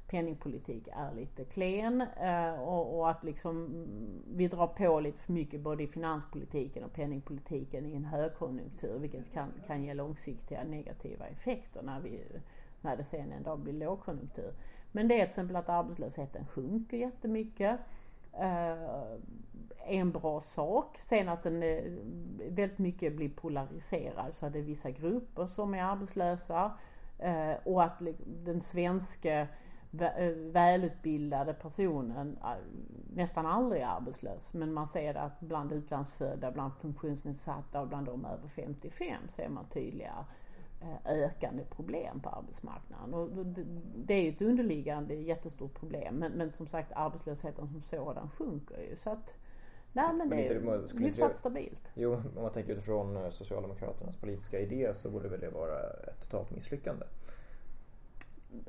penningpolitik 0.08 0.88
är 0.88 1.14
lite 1.14 1.46
klen 1.46 2.02
eh, 2.02 2.62
och, 2.62 2.98
och, 2.98 3.10
att 3.10 3.24
liksom 3.24 3.66
mm, 3.66 4.24
vi 4.36 4.48
drar 4.48 4.68
på 4.68 5.00
lite 5.00 5.20
för 5.20 5.34
mycket 5.34 5.62
både 5.62 5.84
i 5.84 5.88
finanspolitiken 5.88 6.84
och 6.84 6.94
penningpolitiken 6.94 7.86
i 7.86 7.96
en 7.96 8.06
högkonjunktur 8.06 9.00
vilket 9.00 9.34
kan, 9.34 9.54
kan 9.68 9.84
ge 9.84 9.94
långsiktiga 9.94 10.64
negativa 10.64 11.26
effekter 11.26 11.82
när, 11.82 12.00
vi, 12.00 12.22
när 12.82 12.98
det 12.98 13.04
sen 13.04 13.32
en 13.32 13.44
dag 13.44 13.60
blir 13.60 13.74
lågkonjunktur. 13.74 14.54
Men 14.92 15.08
det 15.08 15.14
är 15.14 15.20
till 15.20 15.30
exempel 15.30 15.56
att 15.56 15.70
arbetslösheten 15.70 16.46
sjunker 16.48 16.98
jättemycket. 16.98 17.80
Eh, 18.34 19.18
en 19.88 20.12
bra 20.12 20.42
sak. 20.42 20.98
Sen 21.00 21.30
att 21.30 21.44
den 21.44 21.64
eh, 21.64 21.84
väldigt 22.50 22.80
mycket 22.80 23.16
blir 23.16 23.30
polariserad 23.30 24.36
så 24.36 24.46
att 24.46 24.54
det 24.54 24.60
är 24.60 24.64
vissa 24.64 24.92
grupper 24.92 25.48
som 25.48 25.74
är 25.74 25.84
arbetslösa. 25.84 26.72
Eh, 27.20 27.54
och 27.64 27.84
att 27.84 28.02
den 28.26 28.62
svenska 28.62 29.48
välutbildade 30.52 31.54
personen 31.54 32.38
nästan 33.14 33.46
aldrig 33.46 33.82
är 33.82 33.88
arbetslös. 33.88 34.54
Men 34.54 34.74
man 34.74 34.88
ser 34.88 35.16
att 35.16 35.40
bland 35.40 35.72
utlandsfödda, 35.72 36.52
bland 36.52 36.74
funktionsnedsatta 36.82 37.82
och 37.82 37.88
bland 37.88 38.06
de 38.06 38.26
över 38.26 38.48
55 38.48 39.16
ser 39.30 39.50
man 39.50 39.66
tydliga 39.66 40.26
Eh, 40.82 41.24
ökande 41.24 41.64
problem 41.64 42.20
på 42.20 42.30
arbetsmarknaden. 42.30 43.14
Och 43.14 43.30
det 43.96 44.14
är 44.14 44.22
ju 44.22 44.30
ett 44.30 44.42
underliggande 44.42 45.16
jättestort 45.16 45.74
problem 45.74 46.16
men, 46.16 46.32
men 46.32 46.52
som 46.52 46.68
sagt 46.68 46.92
arbetslösheten 46.96 47.68
som 47.68 47.82
sådan 47.82 48.30
sjunker 48.30 48.78
ju. 48.78 48.96
Så 48.96 49.10
att, 49.10 49.34
nej 49.94 50.14
men, 50.14 50.30
men 50.30 50.38
det 50.38 50.48
är 50.48 51.00
hyfsat 51.00 51.38
stabilt. 51.38 51.92
Jo, 51.96 52.14
om 52.14 52.42
man 52.42 52.52
tänker 52.52 52.74
utifrån 52.74 53.18
eh, 53.18 53.30
Socialdemokraternas 53.30 54.16
politiska 54.16 54.60
idé 54.60 54.94
så 54.94 55.10
borde 55.10 55.30
väl 55.30 55.40
det 55.40 55.50
vara 55.50 55.80
ett 56.08 56.22
totalt 56.22 56.52
misslyckande. 56.52 57.06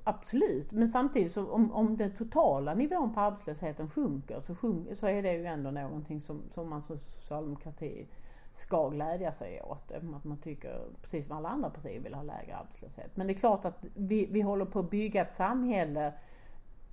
Absolut, 0.04 0.72
men 0.72 0.88
samtidigt 0.88 1.32
så 1.32 1.50
om, 1.50 1.72
om 1.72 1.96
den 1.96 2.14
totala 2.14 2.74
nivån 2.74 3.14
på 3.14 3.20
arbetslösheten 3.20 3.90
sjunker 3.90 4.40
så, 4.40 4.54
sjunker, 4.54 4.94
så 4.94 5.06
är 5.06 5.22
det 5.22 5.32
ju 5.32 5.46
ändå 5.46 5.70
någonting 5.70 6.22
som, 6.22 6.42
som 6.50 6.70
man 6.70 6.82
som 6.82 6.98
socialdemokrati 6.98 8.06
ska 8.54 8.88
glädja 8.88 9.32
sig 9.32 9.62
åt. 9.62 9.92
Att 9.92 10.24
man 10.24 10.38
tycker, 10.38 10.84
precis 11.02 11.26
som 11.26 11.36
alla 11.36 11.48
andra 11.48 11.70
partier, 11.70 12.00
vill 12.00 12.14
ha 12.14 12.22
lägre 12.22 12.56
arbetslöshet. 12.56 13.16
Men 13.16 13.26
det 13.26 13.32
är 13.32 13.38
klart 13.38 13.64
att 13.64 13.84
vi, 13.94 14.26
vi 14.26 14.40
håller 14.40 14.64
på 14.64 14.78
att 14.78 14.90
bygga 14.90 15.22
ett 15.22 15.34
samhälle 15.34 16.12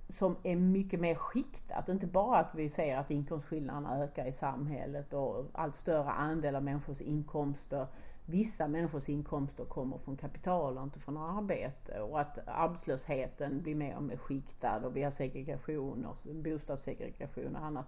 som 0.08 0.36
är 0.42 0.56
mycket 0.56 1.00
mer 1.00 1.14
skiktat. 1.14 1.88
Inte 1.88 2.06
bara 2.06 2.38
att 2.38 2.54
vi 2.54 2.68
ser 2.68 2.96
att 2.96 3.10
inkomstskillnaderna 3.10 4.04
ökar 4.04 4.26
i 4.26 4.32
samhället 4.32 5.12
och 5.12 5.46
allt 5.52 5.76
större 5.76 6.10
andel 6.10 6.56
av 6.56 6.64
människors 6.64 7.00
inkomster, 7.00 7.86
vissa 8.26 8.68
människors 8.68 9.08
inkomster 9.08 9.64
kommer 9.64 9.98
från 9.98 10.16
kapital 10.16 10.78
och 10.78 10.84
inte 10.84 11.00
från 11.00 11.16
arbete. 11.16 12.00
Och 12.00 12.20
att 12.20 12.38
arbetslösheten 12.46 13.62
blir 13.62 13.74
mer 13.74 13.96
och 13.96 14.02
mer 14.02 14.16
skiktad 14.16 14.86
och 14.86 14.96
vi 14.96 15.02
har 15.02 15.10
segregation 15.10 16.06
och 16.06 16.16
bostadssegregation 16.34 17.56
och 17.56 17.64
annat. 17.64 17.86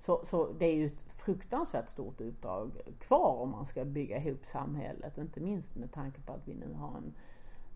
Så, 0.00 0.24
så 0.26 0.52
det 0.52 0.66
är 0.66 0.74
ju 0.74 0.86
ett 0.86 1.02
fruktansvärt 1.02 1.88
stort 1.88 2.20
uppdrag 2.20 2.70
kvar 2.98 3.36
om 3.36 3.50
man 3.50 3.66
ska 3.66 3.84
bygga 3.84 4.18
ihop 4.18 4.44
samhället. 4.44 5.18
Inte 5.18 5.40
minst 5.40 5.76
med 5.76 5.92
tanke 5.92 6.20
på 6.20 6.32
att 6.32 6.48
vi 6.48 6.54
nu 6.54 6.72
har 6.74 6.96
en, 6.96 7.14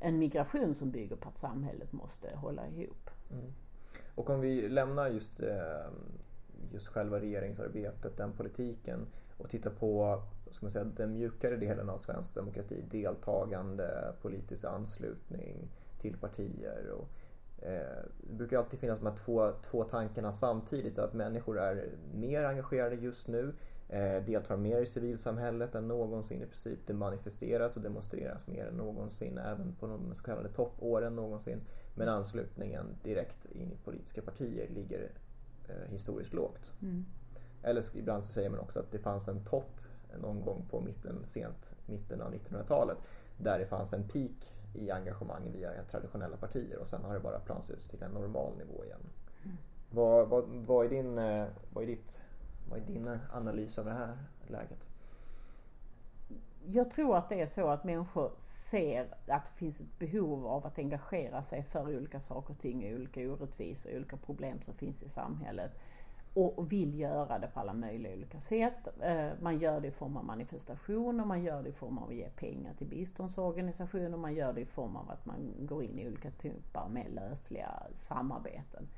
en 0.00 0.18
migration 0.18 0.74
som 0.74 0.90
bygger 0.90 1.16
på 1.16 1.28
att 1.28 1.38
samhället 1.38 1.92
måste 1.92 2.36
hålla 2.36 2.68
ihop. 2.68 3.10
Mm. 3.30 3.52
Och 4.14 4.30
om 4.30 4.40
vi 4.40 4.68
lämnar 4.68 5.08
just, 5.08 5.40
eh, 5.40 5.90
just 6.72 6.88
själva 6.88 7.20
regeringsarbetet, 7.20 8.16
den 8.16 8.32
politiken 8.32 9.06
och 9.38 9.50
tittar 9.50 9.70
på 9.70 10.22
ska 10.50 10.66
man 10.66 10.70
säga, 10.70 10.84
den 10.84 11.12
mjukare 11.12 11.56
delen 11.56 11.90
av 11.90 11.98
svensk 11.98 12.34
demokrati, 12.34 12.84
deltagande, 12.90 14.12
politisk 14.22 14.64
anslutning 14.64 15.68
till 15.98 16.16
partier 16.16 16.90
och 16.90 17.08
Eh, 17.62 18.04
det 18.20 18.34
brukar 18.34 18.58
alltid 18.58 18.80
finnas 18.80 18.98
de 18.98 19.06
här 19.06 19.16
två, 19.16 19.52
två 19.70 19.84
tankarna 19.84 20.32
samtidigt. 20.32 20.98
Att 20.98 21.14
människor 21.14 21.58
är 21.58 21.88
mer 22.14 22.44
engagerade 22.44 22.96
just 22.96 23.28
nu, 23.28 23.54
eh, 23.88 24.24
deltar 24.24 24.56
mer 24.56 24.80
i 24.80 24.86
civilsamhället 24.86 25.74
än 25.74 25.88
någonsin 25.88 26.42
i 26.42 26.46
princip. 26.46 26.78
Det 26.86 26.94
manifesteras 26.94 27.76
och 27.76 27.82
demonstreras 27.82 28.46
mer 28.46 28.66
än 28.66 28.74
någonsin, 28.74 29.38
även 29.38 29.74
på 29.80 29.86
de 29.86 30.14
så 30.14 30.22
kallade 30.22 30.48
toppåren 30.48 31.16
någonsin. 31.16 31.60
Men 31.94 32.08
anslutningen 32.08 32.86
direkt 33.02 33.46
in 33.52 33.72
i 33.72 33.76
politiska 33.84 34.22
partier 34.22 34.68
ligger 34.68 35.10
eh, 35.68 35.90
historiskt 35.90 36.34
lågt. 36.34 36.72
Mm. 36.82 37.04
Eller 37.62 37.96
ibland 37.96 38.24
så 38.24 38.32
säger 38.32 38.50
man 38.50 38.58
också 38.58 38.80
att 38.80 38.90
det 38.90 38.98
fanns 38.98 39.28
en 39.28 39.44
topp 39.44 39.77
någon 40.16 40.40
gång 40.40 40.64
på 40.70 40.80
mitten, 40.80 41.22
sent 41.26 41.74
mitten 41.86 42.22
av 42.22 42.34
1900-talet 42.34 42.98
där 43.36 43.58
det 43.58 43.66
fanns 43.66 43.92
en 43.92 44.08
peak 44.08 44.54
i 44.74 44.90
engagemang 44.90 45.52
via 45.52 45.70
traditionella 45.90 46.36
partier 46.36 46.78
och 46.78 46.86
sen 46.86 47.04
har 47.04 47.14
det 47.14 47.20
bara 47.20 47.38
planats 47.38 47.70
ut 47.70 47.88
till 47.90 48.02
en 48.02 48.10
normal 48.10 48.56
nivå 48.58 48.84
igen. 48.84 49.00
Mm. 49.44 49.56
Vad, 49.90 50.28
vad, 50.28 50.44
vad, 50.48 50.86
är 50.86 50.90
din, 50.90 51.18
eh, 51.18 51.46
vad, 51.72 51.84
är 51.84 51.88
ditt, 51.88 52.20
vad 52.70 52.78
är 52.78 52.84
din 52.84 53.18
analys 53.32 53.78
av 53.78 53.84
det 53.84 53.92
här 53.92 54.18
läget? 54.46 54.88
Jag 56.66 56.90
tror 56.90 57.16
att 57.16 57.28
det 57.28 57.40
är 57.40 57.46
så 57.46 57.68
att 57.68 57.84
människor 57.84 58.32
ser 58.40 59.06
att 59.26 59.44
det 59.44 59.50
finns 59.56 59.80
ett 59.80 59.98
behov 59.98 60.46
av 60.46 60.66
att 60.66 60.78
engagera 60.78 61.42
sig 61.42 61.62
för 61.62 61.96
olika 61.96 62.20
saker 62.20 62.54
och 62.54 62.60
ting, 62.60 62.94
olika 62.94 63.20
orättvisor, 63.20 63.96
olika 63.96 64.16
problem 64.16 64.60
som 64.64 64.74
finns 64.74 65.02
i 65.02 65.08
samhället 65.08 65.72
och 66.45 66.73
vill 66.73 66.99
göra 66.99 67.38
det 67.38 67.47
på 67.47 67.61
alla 67.61 67.73
möjliga 67.73 68.12
olika 68.12 68.40
sätt. 68.40 68.88
Eh, 69.00 69.28
man 69.40 69.59
gör 69.59 69.80
det 69.80 69.88
i 69.88 69.90
form 69.90 70.16
av 70.16 70.25
manifestationer, 70.25 71.25
man 71.25 71.42
gör 71.42 71.62
det 71.62 71.68
i 71.68 71.73
form 71.73 71.99
av 71.99 72.09
att 72.09 72.14
ge 72.14 72.28
pengar 72.28 72.75
till 72.75 72.87
biståndsorganisationer, 72.87 74.16
man 74.16 74.35
gör 74.35 74.52
det 74.52 74.61
i 74.61 74.66
form 74.66 74.97
av 74.97 75.11
att 75.11 75.26
man 75.26 75.54
går 75.59 75.85
in 75.85 75.99
i 75.99 76.07
olika 76.09 76.30
typer 76.30 76.80
av 76.80 76.90
mer 76.90 77.09
lösliga 77.09 77.83
samarbeten. 77.97 78.88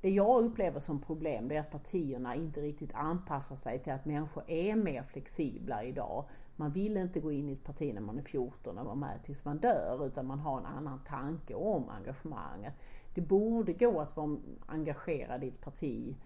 Det 0.00 0.10
jag 0.10 0.44
upplever 0.44 0.80
som 0.80 1.00
problem 1.00 1.48
det 1.48 1.56
är 1.56 1.60
att 1.60 1.70
partierna 1.70 2.34
inte 2.34 2.60
riktigt 2.60 2.94
anpassar 2.94 3.56
sig 3.56 3.78
till 3.78 3.92
att 3.92 4.04
människor 4.04 4.44
är 4.46 4.76
mer 4.76 5.02
flexibla 5.02 5.84
idag. 5.84 6.24
Man 6.56 6.70
vill 6.70 6.96
inte 6.96 7.20
gå 7.20 7.32
in 7.32 7.48
i 7.48 7.52
ett 7.52 7.64
parti 7.64 7.94
när 7.94 8.00
man 8.00 8.18
är 8.18 8.22
14 8.22 8.78
och 8.78 8.84
vara 8.84 8.94
med 8.94 9.22
tills 9.24 9.44
man 9.44 9.58
dör 9.58 10.06
utan 10.06 10.26
man 10.26 10.38
har 10.38 10.58
en 10.58 10.66
annan 10.66 11.00
tanke 11.08 11.54
om 11.54 11.88
engagemanget. 11.88 12.74
Det 13.14 13.20
borde 13.20 13.72
gå 13.72 14.00
att 14.00 14.16
vara 14.16 14.36
engagerad 14.66 15.44
i 15.44 15.48
ett 15.48 15.60
parti 15.60 16.16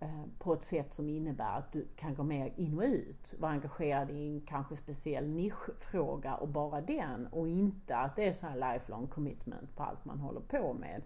Eh, 0.00 0.08
på 0.38 0.52
ett 0.52 0.64
sätt 0.64 0.94
som 0.94 1.08
innebär 1.08 1.58
att 1.58 1.72
du 1.72 1.86
kan 1.96 2.14
gå 2.14 2.22
mer 2.22 2.52
in 2.56 2.78
och 2.78 2.84
ut. 2.84 3.34
Vara 3.38 3.52
engagerad 3.52 4.10
i 4.10 4.34
en 4.34 4.40
kanske 4.40 4.76
speciell 4.76 5.28
nischfråga 5.28 6.34
och 6.34 6.48
bara 6.48 6.80
den 6.80 7.26
och 7.26 7.48
inte 7.48 7.96
att 7.96 8.16
det 8.16 8.24
är 8.24 8.32
så 8.32 8.46
här 8.46 8.74
lifelong 8.74 9.06
commitment 9.06 9.76
på 9.76 9.82
allt 9.82 10.04
man 10.04 10.18
håller 10.18 10.40
på 10.40 10.74
med. 10.74 11.02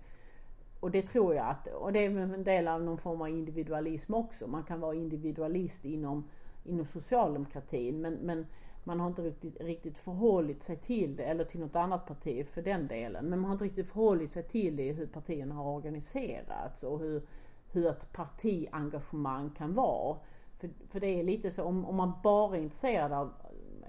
Och 0.80 0.90
det 0.90 1.02
tror 1.02 1.34
jag 1.34 1.46
att, 1.46 1.66
och 1.66 1.92
det 1.92 2.04
är 2.04 2.18
en 2.18 2.44
del 2.44 2.68
av 2.68 2.82
någon 2.82 2.98
form 2.98 3.20
av 3.22 3.28
individualism 3.28 4.14
också. 4.14 4.46
Man 4.46 4.62
kan 4.62 4.80
vara 4.80 4.94
individualist 4.94 5.84
inom, 5.84 6.28
inom 6.64 6.86
socialdemokratin 6.86 8.00
men, 8.00 8.14
men 8.14 8.46
man 8.84 9.00
har 9.00 9.06
inte 9.06 9.22
riktigt, 9.22 9.60
riktigt 9.60 9.98
förhållit 9.98 10.62
sig 10.62 10.76
till 10.76 11.16
det, 11.16 11.24
eller 11.24 11.44
till 11.44 11.60
något 11.60 11.76
annat 11.76 12.06
parti 12.06 12.46
för 12.46 12.62
den 12.62 12.86
delen. 12.86 13.26
Men 13.26 13.38
man 13.40 13.48
har 13.48 13.52
inte 13.52 13.64
riktigt 13.64 13.88
förhållit 13.88 14.32
sig 14.32 14.42
till 14.42 14.76
det 14.76 14.92
hur 14.92 15.06
partierna 15.06 15.54
har 15.54 15.72
organiserats 15.72 16.82
och 16.82 16.98
hur, 16.98 17.22
hur 17.72 17.90
ett 17.90 18.12
partiengagemang 18.12 19.50
kan 19.50 19.74
vara. 19.74 20.16
För, 20.56 20.70
för 20.88 21.00
det 21.00 21.06
är 21.06 21.22
lite 21.22 21.50
så, 21.50 21.64
om, 21.64 21.84
om 21.84 21.96
man 21.96 22.12
bara 22.22 22.56
är 22.56 22.60
intresserad 22.60 23.12
av 23.12 23.32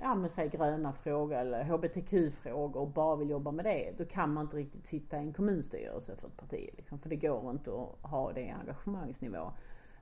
ja, 0.01 0.15
men 0.15 0.29
säg 0.29 0.49
gröna 0.49 0.93
frågor 0.93 1.37
eller 1.37 1.63
hbtq-frågor 1.63 2.81
och 2.81 2.87
bara 2.87 3.15
vill 3.15 3.29
jobba 3.29 3.51
med 3.51 3.65
det, 3.65 3.93
då 3.97 4.05
kan 4.05 4.33
man 4.33 4.45
inte 4.45 4.57
riktigt 4.57 4.87
sitta 4.87 5.17
i 5.17 5.19
en 5.19 5.33
kommunstyrelse 5.33 6.15
för 6.15 6.27
ett 6.27 6.37
parti. 6.37 6.69
Liksom, 6.77 6.99
för 6.99 7.09
det 7.09 7.15
går 7.15 7.51
inte 7.51 7.71
att 7.71 8.11
ha 8.11 8.31
det 8.31 8.51
engagemangsnivå. 8.51 9.51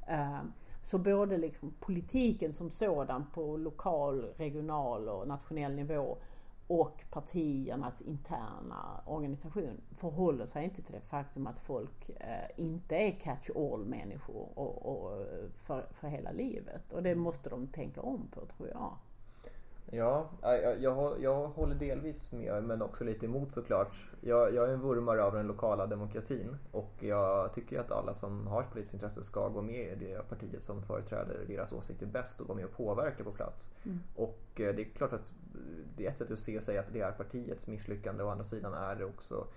Uh, 0.09 0.41
så 0.83 0.97
både 0.97 1.37
liksom 1.37 1.73
politiken 1.79 2.53
som 2.53 2.69
sådan 2.69 3.25
på 3.33 3.57
lokal, 3.57 4.25
regional 4.37 5.09
och 5.09 5.27
nationell 5.27 5.75
nivå 5.75 6.17
och 6.69 7.03
partiernas 7.09 8.01
interna 8.01 9.01
organisation 9.05 9.81
förhåller 9.91 10.47
sig 10.47 10.63
inte 10.63 10.81
till 10.81 10.93
det 10.93 11.01
faktum 11.01 11.47
att 11.47 11.59
folk 11.59 12.09
eh, 12.09 12.63
inte 12.65 12.95
är 12.95 13.11
catch-all 13.11 13.85
människor 13.85 14.47
och, 14.55 14.85
och 14.85 15.27
för, 15.57 15.87
för 15.91 16.07
hela 16.07 16.31
livet. 16.31 16.93
Och 16.93 17.03
det 17.03 17.15
måste 17.15 17.49
de 17.49 17.67
tänka 17.67 18.01
om 18.01 18.27
på 18.31 18.45
tror 18.45 18.69
jag. 18.69 18.93
Ja, 19.91 20.29
jag, 20.41 20.81
jag, 20.81 21.21
jag 21.21 21.47
håller 21.47 21.75
delvis 21.75 22.31
med 22.31 22.63
men 22.63 22.81
också 22.81 23.03
lite 23.03 23.25
emot 23.25 23.53
såklart. 23.53 23.95
Jag, 24.21 24.53
jag 24.53 24.69
är 24.69 24.73
en 24.73 24.81
vurmare 24.81 25.23
av 25.23 25.33
den 25.33 25.47
lokala 25.47 25.87
demokratin 25.87 26.57
och 26.71 26.93
jag 26.99 27.53
tycker 27.53 27.79
att 27.79 27.91
alla 27.91 28.13
som 28.13 28.47
har 28.47 28.61
ett 28.61 28.71
politiskt 28.71 28.93
intresse 28.93 29.23
ska 29.23 29.47
gå 29.47 29.61
med 29.61 29.91
i 29.91 30.05
det 30.05 30.29
partiet 30.29 30.63
som 30.63 30.83
företräder 30.83 31.45
deras 31.47 31.73
åsikter 31.73 32.05
bäst 32.05 32.39
och 32.39 32.47
gå 32.47 32.53
med 32.53 32.65
och 32.65 32.71
påverka 32.71 33.23
på 33.23 33.31
plats. 33.31 33.69
Mm. 33.85 33.99
Och 34.15 34.41
eh, 34.55 34.75
det 34.75 34.81
är 34.81 34.89
klart 34.89 35.13
att 35.13 35.31
det 35.97 36.05
är 36.05 36.11
ett 36.11 36.17
sätt 36.17 36.31
att 36.31 36.39
se 36.39 36.57
och 36.57 36.63
säga 36.63 36.79
att 36.79 36.93
det 36.93 37.01
är 37.01 37.11
partiets 37.11 37.67
misslyckande. 37.67 38.23
Å 38.23 38.29
andra 38.29 38.45
sidan 38.45 38.73
är 38.73 38.95
det 38.95 39.05
också 39.05 39.47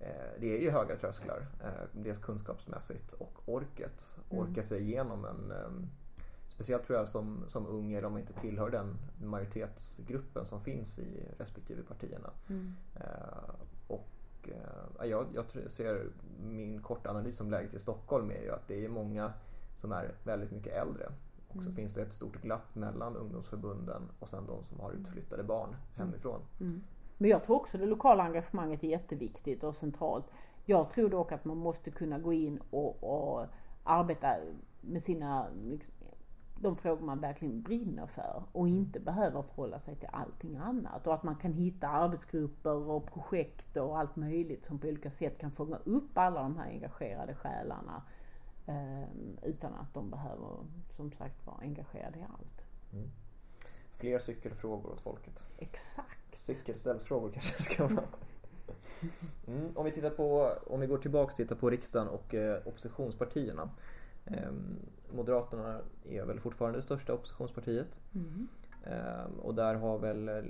eh, 0.00 0.40
det 0.40 0.56
är 0.56 0.60
ju 0.60 0.70
höga 0.70 0.96
trösklar, 0.96 1.46
eh, 1.64 1.70
dels 1.92 2.18
kunskapsmässigt 2.18 3.12
och 3.12 3.42
orket. 3.46 4.10
Mm. 4.30 4.42
Orka 4.42 4.62
sig 4.62 4.82
igenom 4.82 5.24
en 5.24 5.52
Speciellt 6.58 6.86
tror 6.86 6.98
jag 6.98 7.08
som, 7.08 7.44
som 7.48 7.66
ung 7.66 7.92
eller 7.92 8.06
om 8.06 8.12
man 8.12 8.20
inte 8.20 8.32
tillhör 8.32 8.70
den 8.70 8.96
majoritetsgruppen 9.22 10.46
som 10.46 10.60
finns 10.60 10.98
i 10.98 11.28
respektive 11.38 11.82
partierna. 11.82 12.30
Mm. 12.48 12.74
Uh, 12.96 13.54
och 13.86 14.08
uh, 14.48 15.06
jag, 15.06 15.26
jag 15.34 15.70
ser 15.70 16.06
min 16.42 16.82
korta 16.82 17.10
analys 17.10 17.40
om 17.40 17.50
läget 17.50 17.74
i 17.74 17.78
Stockholm 17.78 18.30
är 18.30 18.42
ju 18.42 18.50
att 18.50 18.68
det 18.68 18.84
är 18.84 18.88
många 18.88 19.32
som 19.80 19.92
är 19.92 20.14
väldigt 20.24 20.50
mycket 20.50 20.72
äldre. 20.72 21.12
Och 21.48 21.62
så 21.62 21.68
mm. 21.68 21.74
finns 21.74 21.94
det 21.94 22.02
ett 22.02 22.12
stort 22.12 22.42
glapp 22.42 22.74
mellan 22.74 23.16
ungdomsförbunden 23.16 24.02
och 24.18 24.28
sen 24.28 24.46
de 24.46 24.62
som 24.62 24.80
har 24.80 24.92
utflyttade 24.92 25.42
barn 25.42 25.68
mm. 25.68 25.80
hemifrån. 25.94 26.40
Mm. 26.60 26.82
Men 27.18 27.30
jag 27.30 27.44
tror 27.44 27.56
också 27.56 27.78
det 27.78 27.86
lokala 27.86 28.22
engagemanget 28.22 28.84
är 28.84 28.88
jätteviktigt 28.88 29.64
och 29.64 29.76
centralt. 29.76 30.26
Jag 30.64 30.90
tror 30.90 31.08
dock 31.10 31.32
att 31.32 31.44
man 31.44 31.56
måste 31.56 31.90
kunna 31.90 32.18
gå 32.18 32.32
in 32.32 32.60
och, 32.70 33.04
och 33.04 33.46
arbeta 33.84 34.36
med 34.80 35.02
sina 35.02 35.46
liksom, 35.64 35.94
de 36.60 36.76
frågor 36.76 37.06
man 37.06 37.20
verkligen 37.20 37.62
brinner 37.62 38.06
för 38.06 38.42
och 38.52 38.68
inte 38.68 39.00
behöver 39.00 39.42
förhålla 39.42 39.80
sig 39.80 39.96
till 39.96 40.08
allting 40.12 40.56
annat. 40.56 41.06
Och 41.06 41.14
att 41.14 41.22
man 41.22 41.36
kan 41.36 41.52
hitta 41.52 41.88
arbetsgrupper 41.88 42.90
och 42.90 43.06
projekt 43.06 43.76
och 43.76 43.98
allt 43.98 44.16
möjligt 44.16 44.64
som 44.64 44.78
på 44.78 44.88
olika 44.88 45.10
sätt 45.10 45.38
kan 45.38 45.52
fånga 45.52 45.76
upp 45.76 46.18
alla 46.18 46.42
de 46.42 46.56
här 46.56 46.70
engagerade 46.70 47.34
själarna 47.34 48.02
eh, 48.66 49.08
utan 49.42 49.74
att 49.74 49.94
de 49.94 50.10
behöver 50.10 50.56
som 50.90 51.12
sagt 51.12 51.46
vara 51.46 51.56
engagerade 51.60 52.18
i 52.18 52.22
allt. 52.22 52.62
Mm. 52.92 53.10
Fler 53.92 54.18
cykelfrågor 54.18 54.92
åt 54.92 55.00
folket. 55.00 55.44
Exakt. 55.58 56.38
Cykelställsfrågor 56.38 57.30
kanske 57.30 57.56
det 57.56 57.62
ska 57.62 57.86
vara. 57.86 58.04
Mm. 59.46 59.76
Om 59.76 59.84
vi 59.84 59.90
tittar 59.90 60.10
på, 60.10 60.52
om 60.66 60.80
vi 60.80 60.86
går 60.86 60.98
tillbaks 60.98 61.34
och 61.34 61.36
tittar 61.36 61.56
på 61.56 61.70
riksdagen 61.70 62.08
och 62.08 62.34
eh, 62.34 62.66
oppositionspartierna. 62.66 63.70
Ehm, 64.30 64.76
Moderaterna 65.12 65.80
är 66.08 66.24
väl 66.24 66.40
fortfarande 66.40 66.78
det 66.78 66.82
största 66.82 67.14
oppositionspartiet. 67.14 67.98
Mm. 68.14 68.48
Ehm, 68.84 69.40
och 69.40 69.54
där 69.54 69.74
har 69.74 69.98
väl 69.98 70.28
eh, 70.28 70.42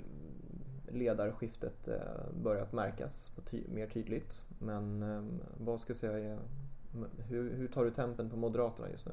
ledarskiftet 0.87 1.87
eh, 1.87 1.95
börjat 2.43 2.73
märkas 2.73 3.31
ty 3.49 3.63
mer 3.67 3.87
tydligt. 3.87 4.43
Men 4.59 5.03
ehm, 5.03 5.39
vad 5.57 5.79
ska 5.79 5.89
jag 5.91 5.97
säga, 5.97 6.39
hur, 7.27 7.53
hur 7.53 7.67
tar 7.67 7.85
du 7.85 7.91
tempen 7.91 8.29
på 8.29 8.37
Moderaterna 8.37 8.89
just 8.89 9.05
nu? 9.05 9.11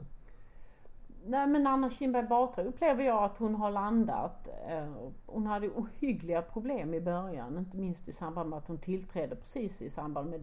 Nej 1.29 1.47
men 1.47 1.67
Anna 1.67 1.91
Kinberg 1.91 2.27
Batra 2.27 2.65
upplever 2.65 3.05
jag 3.05 3.25
att 3.25 3.39
hon 3.39 3.55
har 3.55 3.71
landat. 3.71 4.49
Eh, 4.69 4.93
hon 5.27 5.47
hade 5.47 5.69
ohyggliga 5.69 6.43
problem 6.43 6.95
i 6.95 7.01
början, 7.01 7.59
inte 7.59 7.77
minst 7.77 8.09
i 8.09 8.13
samband 8.13 8.51
med 8.51 8.57
att 8.57 8.69
hon 8.69 8.79
tillträdde 8.79 9.37
precis 9.37 9.83
i 9.83 9.91
samband 9.91 10.31
med 10.31 10.41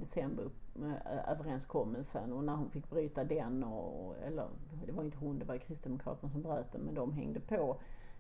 Eh, 0.76 1.32
överenskommelsen 1.32 2.34
och 2.34 2.44
när 2.44 2.56
hon 2.56 2.70
fick 2.70 2.90
bryta 2.90 3.24
den 3.24 3.64
och, 3.64 4.16
eller 4.18 4.48
det 4.86 4.92
var 4.92 5.04
inte 5.04 5.18
hon, 5.18 5.40
det 5.40 5.46
var 5.46 5.58
Kristdemokraterna 5.58 6.32
som 6.32 6.42
bröt 6.42 6.72
den 6.72 6.82
men 6.82 6.96
de 6.96 7.14
hängde 7.14 7.40
på. 7.40 7.78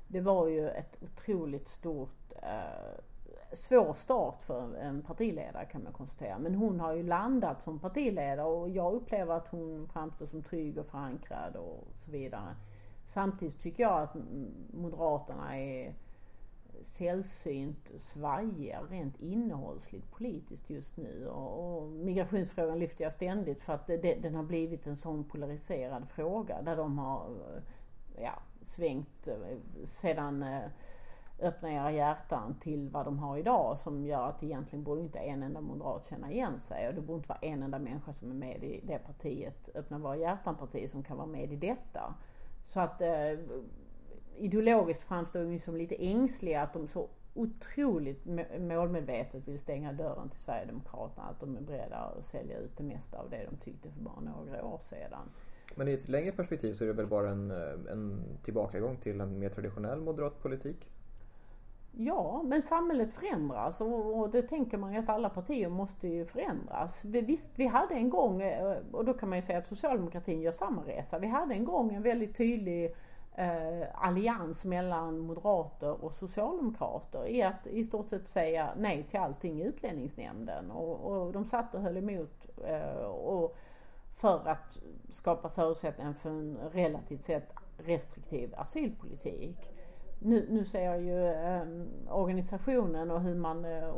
Det 0.08 0.22
var 0.22 0.48
ju 0.48 0.70
ett 0.70 0.98
otroligt 1.04 1.68
stort 1.68 2.34
eh, 2.42 3.02
svår 3.54 3.94
start 3.94 4.42
för 4.42 4.76
en 4.76 5.02
partiledare 5.02 5.66
kan 5.66 5.84
man 5.84 5.94
konstatera. 5.94 6.40
Men 6.40 6.56
hon 6.56 6.80
har 6.80 6.94
ju 6.94 7.04
landat 7.04 7.62
som 7.62 7.80
partiledare 7.80 8.48
och 8.48 8.70
jag 8.70 8.94
upplever 8.94 9.34
att 9.34 9.48
hon 9.48 9.88
framstår 9.88 10.26
som 10.26 10.44
trygg 10.44 10.78
och 10.78 10.86
förankrad 10.86 11.56
och 11.56 11.88
så 12.06 12.12
vidare. 12.12 12.56
Samtidigt 13.08 13.62
tycker 13.62 13.84
jag 13.84 14.02
att 14.02 14.16
Moderaterna 14.74 15.58
är 15.58 15.94
sällsynt 16.82 17.92
svajiga 18.00 18.82
rent 18.90 19.22
innehållsligt 19.22 20.12
politiskt 20.12 20.70
just 20.70 20.98
nu. 20.98 21.28
Och, 21.28 21.78
och 21.78 21.90
migrationsfrågan 21.90 22.80
lyfter 22.80 23.04
jag 23.04 23.14
ständigt 23.14 23.62
för 23.62 23.74
att 23.74 23.88
det, 23.88 24.22
den 24.22 24.36
har 24.36 24.44
blivit 24.44 24.88
en 24.88 24.98
sån 24.98 25.24
polariserad 25.24 26.10
fråga 26.10 26.62
där 26.62 26.76
de 26.76 26.98
har 26.98 27.26
eh, 27.26 28.24
ja, 28.24 28.42
svängt 28.66 29.28
eh, 29.28 29.58
sedan 29.86 30.44
eh, 30.44 30.70
öppna 31.40 31.72
era 31.72 31.92
hjärtan 31.92 32.56
till 32.60 32.90
vad 32.90 33.06
de 33.06 33.20
har 33.20 33.38
idag 33.38 33.78
som 33.78 34.06
gör 34.06 34.30
att 34.30 34.44
egentligen 34.44 34.84
borde 34.84 35.02
inte 35.02 35.20
en 35.20 35.44
enda 35.44 35.62
moderat 35.62 36.06
känna 36.06 36.32
igen 36.32 36.60
sig 36.60 36.88
och 36.88 36.94
det 36.94 37.02
borde 37.02 37.18
inte 37.18 37.30
vara 37.30 37.40
en 37.40 37.64
enda 37.64 37.80
människa 37.80 38.14
som 38.14 38.30
är 38.30 38.36
med 38.36 38.64
i 38.64 38.82
det 38.84 39.00
partiet, 39.00 39.70
öppna 39.76 39.98
våra 39.98 40.18
hjärtan-parti 40.18 40.90
som 40.90 41.04
kan 41.04 41.18
vara 41.18 41.28
med 41.28 41.52
i 41.52 41.56
detta. 41.56 42.16
Så 42.68 42.80
att 42.80 43.02
eh, 43.02 43.40
ideologiskt 44.38 45.04
framstår 45.04 45.40
de 45.40 45.60
som 45.60 45.76
lite 45.76 45.96
ängsliga 45.96 46.62
att 46.62 46.74
de 46.74 46.88
så 46.88 47.10
otroligt 47.34 48.26
målmedvetet 48.60 49.48
vill 49.48 49.60
stänga 49.60 49.94
dörren 49.94 50.30
till 50.30 50.40
Sverigedemokraterna. 50.40 51.28
Att 51.28 51.40
de 51.40 51.58
är 51.58 51.62
beredda 51.62 51.96
att 51.96 52.26
sälja 52.26 52.58
ut 52.58 52.78
det 52.78 52.84
mesta 52.84 53.18
av 53.20 53.30
det 53.30 53.48
de 53.50 53.58
tyckte 53.58 53.92
för 53.92 54.00
bara 54.00 54.20
några 54.20 54.66
år 54.66 54.80
sedan. 54.90 55.30
Men 55.76 55.88
i 55.88 55.94
ett 55.94 56.10
längre 56.10 56.32
perspektiv 56.32 56.74
så 56.74 56.84
är 56.84 56.88
det 56.88 56.94
väl 56.94 57.08
bara 57.08 57.30
en, 57.30 57.52
en 57.92 58.24
tillbakagång 58.44 58.98
till 58.98 59.22
en 59.22 59.40
mer 59.40 59.50
traditionell 59.50 60.02
moderat 60.02 60.42
politik? 60.42 60.90
Ja, 61.98 62.42
men 62.46 62.64
samhället 62.64 63.14
förändras 63.14 63.82
och, 63.82 64.20
och 64.20 64.30
det 64.30 64.42
tänker 64.42 64.78
man 64.78 64.94
ju 64.94 65.00
att 65.00 65.10
alla 65.10 65.30
partier 65.30 65.70
måste 65.70 66.08
ju 66.08 66.26
förändras. 66.26 67.06
Vi, 67.06 67.22
visst, 67.22 67.52
vi 67.56 67.68
hade 67.68 67.96
en 67.96 68.10
gång, 68.10 68.42
eh, 68.42 68.78
och 68.92 69.06
då 69.06 69.14
kan 69.14 69.30
man 69.30 69.38
ju 69.38 69.42
säga 69.42 69.58
att 69.58 69.68
socialdemokratin 69.68 70.42
gör 70.42 70.52
samma 70.52 70.82
resa. 70.82 71.20
Vi 71.20 71.28
hade 71.28 71.54
en 71.54 71.66
gång 71.66 71.94
en 71.94 72.04
väldigt 72.04 72.38
tydlig 72.38 72.96
eh, 73.36 73.88
allians 73.94 74.66
mellan 74.66 75.20
moderater 75.20 76.04
och 76.04 76.14
socialdemokrater 76.14 77.28
i 77.28 77.42
att 77.44 77.68
i 77.68 77.84
stort 77.84 78.10
sett 78.10 78.28
säga 78.28 78.74
nej 78.78 79.04
till 79.04 79.20
allting 79.20 79.62
i 79.62 79.64
utlänningsnämnden. 79.64 80.72
Och, 80.72 81.12
och 81.12 81.34
de 81.34 81.46
satt 81.46 81.76
och 81.76 81.82
höll 81.82 81.98
emot. 81.98 82.50
Eh, 82.66 83.06
och 83.06 83.56
för 84.14 84.48
att 84.48 84.80
skapa 85.12 85.50
förutsättningar 85.50 86.14
för 86.14 86.30
en 86.30 86.58
relativt 86.72 87.24
sett 87.24 87.52
restriktiv 87.78 88.54
asylpolitik. 88.58 89.74
Nu, 90.20 90.48
nu 90.50 90.66
ser 90.66 90.96
ju 90.96 91.28
eh, 91.28 92.14
organisationen 92.16 93.12
och 93.12 93.22
hur 93.22 93.36
man 93.36 93.66
eh, 93.66 93.94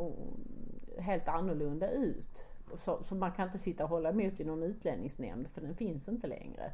helt 0.99 1.27
annorlunda 1.27 1.89
ut. 1.89 2.45
Så, 2.77 3.03
så, 3.03 3.15
man 3.15 3.31
kan 3.31 3.47
inte 3.47 3.57
sitta 3.57 3.83
och 3.83 3.89
hålla 3.89 4.09
emot 4.09 4.39
i 4.39 4.43
någon 4.43 4.63
utlänningsnämnd 4.63 5.47
för 5.47 5.61
den 5.61 5.75
finns 5.75 6.07
inte 6.07 6.27
längre. 6.27 6.71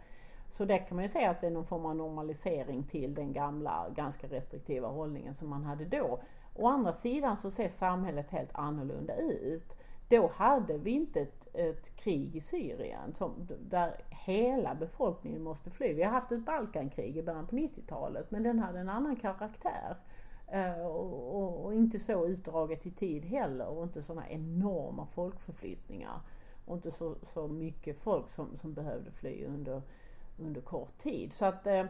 Så 0.52 0.66
det 0.66 0.78
kan 0.78 0.96
man 0.96 1.06
ju 1.06 1.10
säga 1.10 1.30
att 1.30 1.42
det 1.42 1.48
är 1.48 1.52
någon 1.52 1.66
form 1.66 1.86
av 1.86 1.96
normalisering 1.96 2.84
till 2.84 3.14
den 3.14 3.34
gamla 3.34 3.90
ganska 3.96 4.28
restriktiva 4.28 4.88
hållningen 4.88 5.34
som 5.34 5.50
man 5.50 5.64
hade 5.64 5.86
då. 5.86 6.20
Å 6.56 6.68
andra 6.68 6.94
sidan 6.94 7.38
så 7.38 7.52
ser 7.52 7.68
samhället 7.68 8.30
helt 8.30 8.50
annorlunda 8.54 9.16
ut. 9.16 9.76
Då 10.10 10.32
hade 10.36 10.78
vi 10.78 10.92
inte 10.92 11.22
ett, 11.22 11.56
ett 11.56 11.96
krig 11.96 12.36
i 12.36 12.42
Syrien 12.42 13.14
som, 13.14 13.48
där 13.60 13.96
hela 14.10 14.76
befolkningen 14.76 15.44
måste 15.44 15.70
fly. 15.70 15.94
Vi 15.94 16.04
har 16.04 16.12
haft 16.12 16.32
ett 16.32 16.46
Balkankrig 16.46 17.18
i 17.18 17.24
början 17.24 17.48
på 17.48 17.56
90-talet 17.56 18.32
men 18.32 18.44
den 18.44 18.60
hade 18.60 18.80
en 18.80 18.90
annan 18.90 19.16
karaktär. 19.16 19.98
Eh, 20.48 20.86
och, 20.86 21.36
och, 21.36 21.66
och, 21.66 21.74
inte 21.74 22.00
så 22.00 22.28
utdraget 22.28 22.86
i 22.86 22.92
tid 22.92 23.26
heller 23.26 23.68
och 23.68 23.84
inte 23.84 24.04
sådana 24.04 24.30
enorma 24.30 25.06
folkförflyttningar. 25.06 26.20
Och 26.66 26.76
inte 26.76 26.92
så, 26.92 27.16
så 27.34 27.48
mycket 27.48 27.98
folk 27.98 28.30
som, 28.30 28.58
som 28.58 28.74
behövde 28.74 29.12
fly 29.12 29.46
under, 29.46 29.82
under 30.42 30.62
kort 30.62 30.98
tid. 30.98 31.34
Så 31.34 31.46
att 31.46 31.68
uh, 31.68 31.84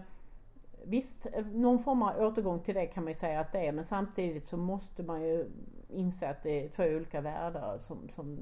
visst, 0.83 1.27
någon 1.51 1.79
form 1.79 2.01
av 2.01 2.21
återgång 2.21 2.59
till 2.59 2.75
det 2.75 2.85
kan 2.85 3.03
man 3.03 3.13
ju 3.13 3.19
säga 3.19 3.39
att 3.39 3.51
det 3.51 3.67
är 3.67 3.71
men 3.71 3.83
samtidigt 3.83 4.47
så 4.47 4.57
måste 4.57 5.03
man 5.03 5.21
ju 5.21 5.49
inse 5.89 6.29
att 6.29 6.43
det 6.43 6.65
är 6.65 6.69
två 6.69 6.83
olika 6.83 7.21
världar 7.21 7.77
som, 7.79 8.09
som 8.09 8.37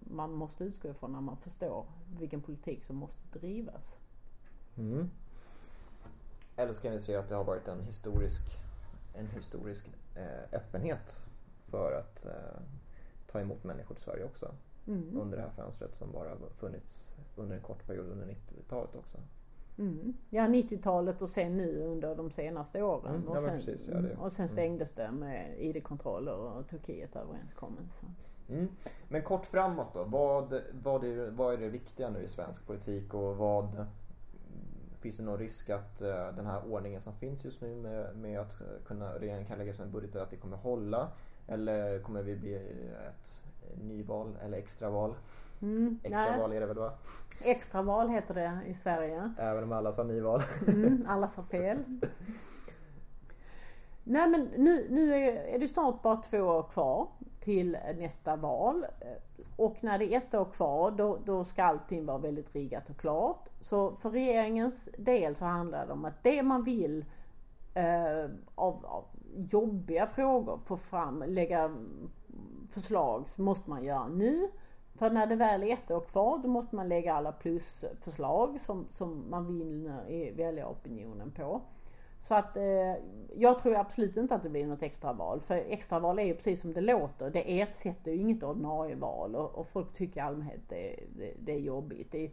man 0.00 0.32
måste 0.32 0.64
utgå 0.64 0.88
ifrån 0.88 1.12
när 1.12 1.20
man 1.20 1.36
förstår 1.36 1.86
vilken 2.18 2.42
politik 2.42 2.84
som 2.84 2.96
måste 2.96 3.38
drivas. 3.38 3.98
Mm. 4.76 5.10
Eller 6.56 6.72
så 6.72 6.82
kan 6.82 6.92
vi 6.92 7.00
säga 7.00 7.18
att 7.18 7.28
det 7.28 7.34
har 7.34 7.44
varit 7.44 7.68
en 7.68 7.84
historisk, 7.84 8.42
en 9.14 9.26
historisk 9.26 9.86
eh, 10.16 10.58
öppenhet 10.58 11.24
för 11.64 11.92
att 11.92 12.26
eh, 12.26 12.60
ta 13.26 13.40
emot 13.40 13.64
människor 13.64 13.94
till 13.94 14.04
Sverige 14.04 14.24
också. 14.24 14.54
Mm. 14.86 15.20
Under 15.20 15.36
det 15.36 15.42
här 15.42 15.50
fönstret 15.50 15.94
som 15.94 16.12
bara 16.12 16.36
funnits 16.54 17.14
under 17.36 17.56
en 17.56 17.62
kort 17.62 17.86
period 17.86 18.08
under 18.08 18.26
90-talet 18.26 18.96
också. 18.96 19.18
Mm. 19.78 20.14
Ja, 20.30 20.42
90-talet 20.42 21.22
och 21.22 21.30
sen 21.30 21.56
nu 21.56 21.80
under 21.80 22.14
de 22.14 22.30
senaste 22.30 22.82
åren. 22.82 23.14
Mm, 23.14 23.28
och, 23.28 23.42
sen, 23.42 23.56
precis, 23.56 23.88
ja, 23.88 23.98
och 24.18 24.32
sen 24.32 24.44
mm. 24.44 24.56
stängdes 24.56 24.92
det 24.92 25.10
med 25.10 25.54
ID-kontroller 25.58 26.36
och 26.36 26.68
Turkiet-överenskommelsen. 26.68 28.08
Mm. 28.48 28.68
Men 29.08 29.22
kort 29.22 29.46
framåt 29.46 29.94
då. 29.94 30.04
Vad, 30.04 30.60
vad, 30.82 31.04
är, 31.04 31.30
vad 31.30 31.54
är 31.54 31.58
det 31.58 31.68
viktiga 31.68 32.10
nu 32.10 32.22
i 32.22 32.28
svensk 32.28 32.66
politik 32.66 33.14
och 33.14 33.36
vad 33.36 33.86
Finns 35.00 35.16
det 35.16 35.22
någon 35.22 35.38
risk 35.38 35.70
att 35.70 36.02
uh, 36.02 36.08
den 36.08 36.46
här 36.46 36.72
ordningen 36.72 37.00
som 37.00 37.14
finns 37.14 37.44
just 37.44 37.60
nu 37.60 37.74
med, 37.74 38.16
med 38.16 38.40
att 38.40 38.56
kunna, 38.86 39.14
regeringen 39.18 39.46
kan 39.46 39.58
lägga 39.58 39.72
en 39.72 39.90
budget 39.90 40.16
att 40.16 40.30
det 40.30 40.36
kommer 40.36 40.56
hålla? 40.56 41.08
Eller 41.46 41.98
kommer 41.98 42.22
vi 42.22 42.36
bli 42.36 42.54
ett 42.54 43.42
nyval 43.82 44.36
eller 44.42 44.58
extraval? 44.58 45.14
Mm, 45.62 45.98
extraval 46.02 46.52
är 46.52 46.60
det 46.60 46.66
väl 46.66 46.78
va? 46.78 46.92
Extraval 47.40 48.08
heter 48.08 48.34
det 48.34 48.58
i 48.66 48.74
Sverige. 48.74 49.32
Även 49.38 49.64
om 49.64 49.72
alla 49.72 49.92
sa 49.92 50.02
nyval. 50.02 50.42
Mm, 50.68 51.06
alla 51.08 51.26
sa 51.26 51.42
fel. 51.42 51.78
Nej 54.04 54.28
men 54.28 54.48
nu, 54.56 54.86
nu 54.90 55.14
är, 55.14 55.58
det 55.58 55.68
snart 55.68 56.02
bara 56.02 56.16
två 56.16 56.38
år 56.38 56.62
kvar 56.62 57.08
till 57.40 57.78
nästa 57.98 58.36
val. 58.36 58.86
Och 59.56 59.76
när 59.80 59.98
det 59.98 60.14
är 60.14 60.16
ett 60.16 60.34
år 60.34 60.44
kvar 60.44 60.90
då, 60.90 61.18
då 61.24 61.44
ska 61.44 61.64
allting 61.64 62.06
vara 62.06 62.18
väldigt 62.18 62.54
riggat 62.54 62.90
och 62.90 62.96
klart. 62.96 63.48
Så 63.60 63.94
för 63.94 64.10
regeringens 64.10 64.88
del 64.98 65.36
så 65.36 65.44
handlar 65.44 65.86
det 65.86 65.92
om 65.92 66.04
att 66.04 66.22
det 66.22 66.42
man 66.42 66.64
vill 66.64 67.04
eh, 67.74 68.30
av, 68.54 68.86
av 68.86 69.04
jobbiga 69.36 70.06
frågor 70.06 70.58
få 70.64 70.76
fram, 70.76 71.24
lägga 71.26 71.76
förslag 72.70 73.28
så 73.28 73.42
måste 73.42 73.70
man 73.70 73.84
göra 73.84 74.08
nu. 74.08 74.48
För 75.04 75.10
när 75.10 75.26
det 75.26 75.36
väl 75.36 75.62
är 75.62 75.72
ett 75.72 75.90
år 75.90 76.00
kvar 76.00 76.38
då 76.38 76.48
måste 76.48 76.76
man 76.76 76.88
lägga 76.88 77.14
alla 77.14 77.32
plusförslag 77.32 78.60
som, 78.60 78.86
som 78.90 79.30
man 79.30 79.58
vinner 79.58 80.10
i 80.10 80.30
väljaropinionen 80.30 81.30
på. 81.30 81.60
Så 82.20 82.34
att 82.34 82.56
eh, 82.56 82.94
jag 83.36 83.58
tror 83.58 83.76
absolut 83.76 84.16
inte 84.16 84.34
att 84.34 84.42
det 84.42 84.50
blir 84.50 84.66
något 84.66 84.82
extraval. 84.82 85.40
För 85.40 85.54
extraval 85.54 86.18
är 86.18 86.22
ju 86.22 86.34
precis 86.34 86.60
som 86.60 86.72
det 86.72 86.80
låter. 86.80 87.30
Det 87.30 87.60
ersätter 87.60 88.12
ju 88.12 88.20
inget 88.20 88.42
ordinarie 88.42 88.96
val 88.96 89.36
och, 89.36 89.54
och 89.54 89.68
folk 89.68 89.94
tycker 89.94 90.20
i 90.20 90.22
allmänhet 90.22 90.60
det, 90.68 91.00
det, 91.16 91.34
det 91.38 91.52
är 91.52 91.60
jobbigt. 91.60 92.12
Det, 92.12 92.30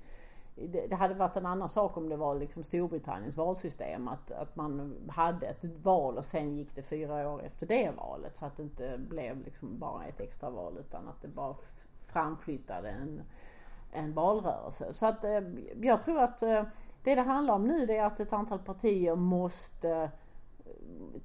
det, 0.56 0.88
det, 0.88 0.96
hade 0.96 1.14
varit 1.14 1.38
en 1.38 1.46
annan 1.46 1.70
sak 1.70 1.98
om 1.98 2.10
det 2.10 2.18
var 2.18 2.36
liksom 2.36 2.64
Storbritanniens 2.64 3.38
valsystem. 3.38 4.08
Att, 4.08 4.32
att 4.32 4.56
man 4.56 4.96
hade 5.10 5.48
ett 5.48 5.64
val 5.84 6.18
och 6.18 6.26
sen 6.26 6.58
gick 6.58 6.76
det 6.76 6.84
fyra 6.84 7.30
år 7.30 7.44
efter 7.44 7.68
det 7.68 7.92
valet. 7.98 8.38
Så 8.38 8.46
att 8.46 8.58
det 8.58 8.64
inte 8.64 8.98
blev 8.98 9.44
liksom 9.46 9.80
bara 9.80 10.06
ett 10.06 10.20
extraval 10.20 10.78
utan 10.80 11.08
att 11.08 11.22
det 11.22 11.28
bara 11.28 11.56
framflyttade 12.12 12.90
en, 12.90 13.24
en 13.92 14.14
valrörelse. 14.14 14.94
Så 14.94 15.06
att 15.06 15.24
eh, 15.24 15.42
jag 15.82 16.02
tror 16.02 16.20
att 16.20 16.44
eh, 16.44 16.64
det 17.04 17.16
det 17.16 17.22
handlar 17.22 17.54
om 17.54 17.68
nu 17.68 17.86
det 17.86 17.98
är 17.98 18.04
att 18.04 18.20
ett 18.20 18.34
antal 18.34 18.60
partier 18.60 19.16
måste 19.16 19.90
eh, 19.90 20.10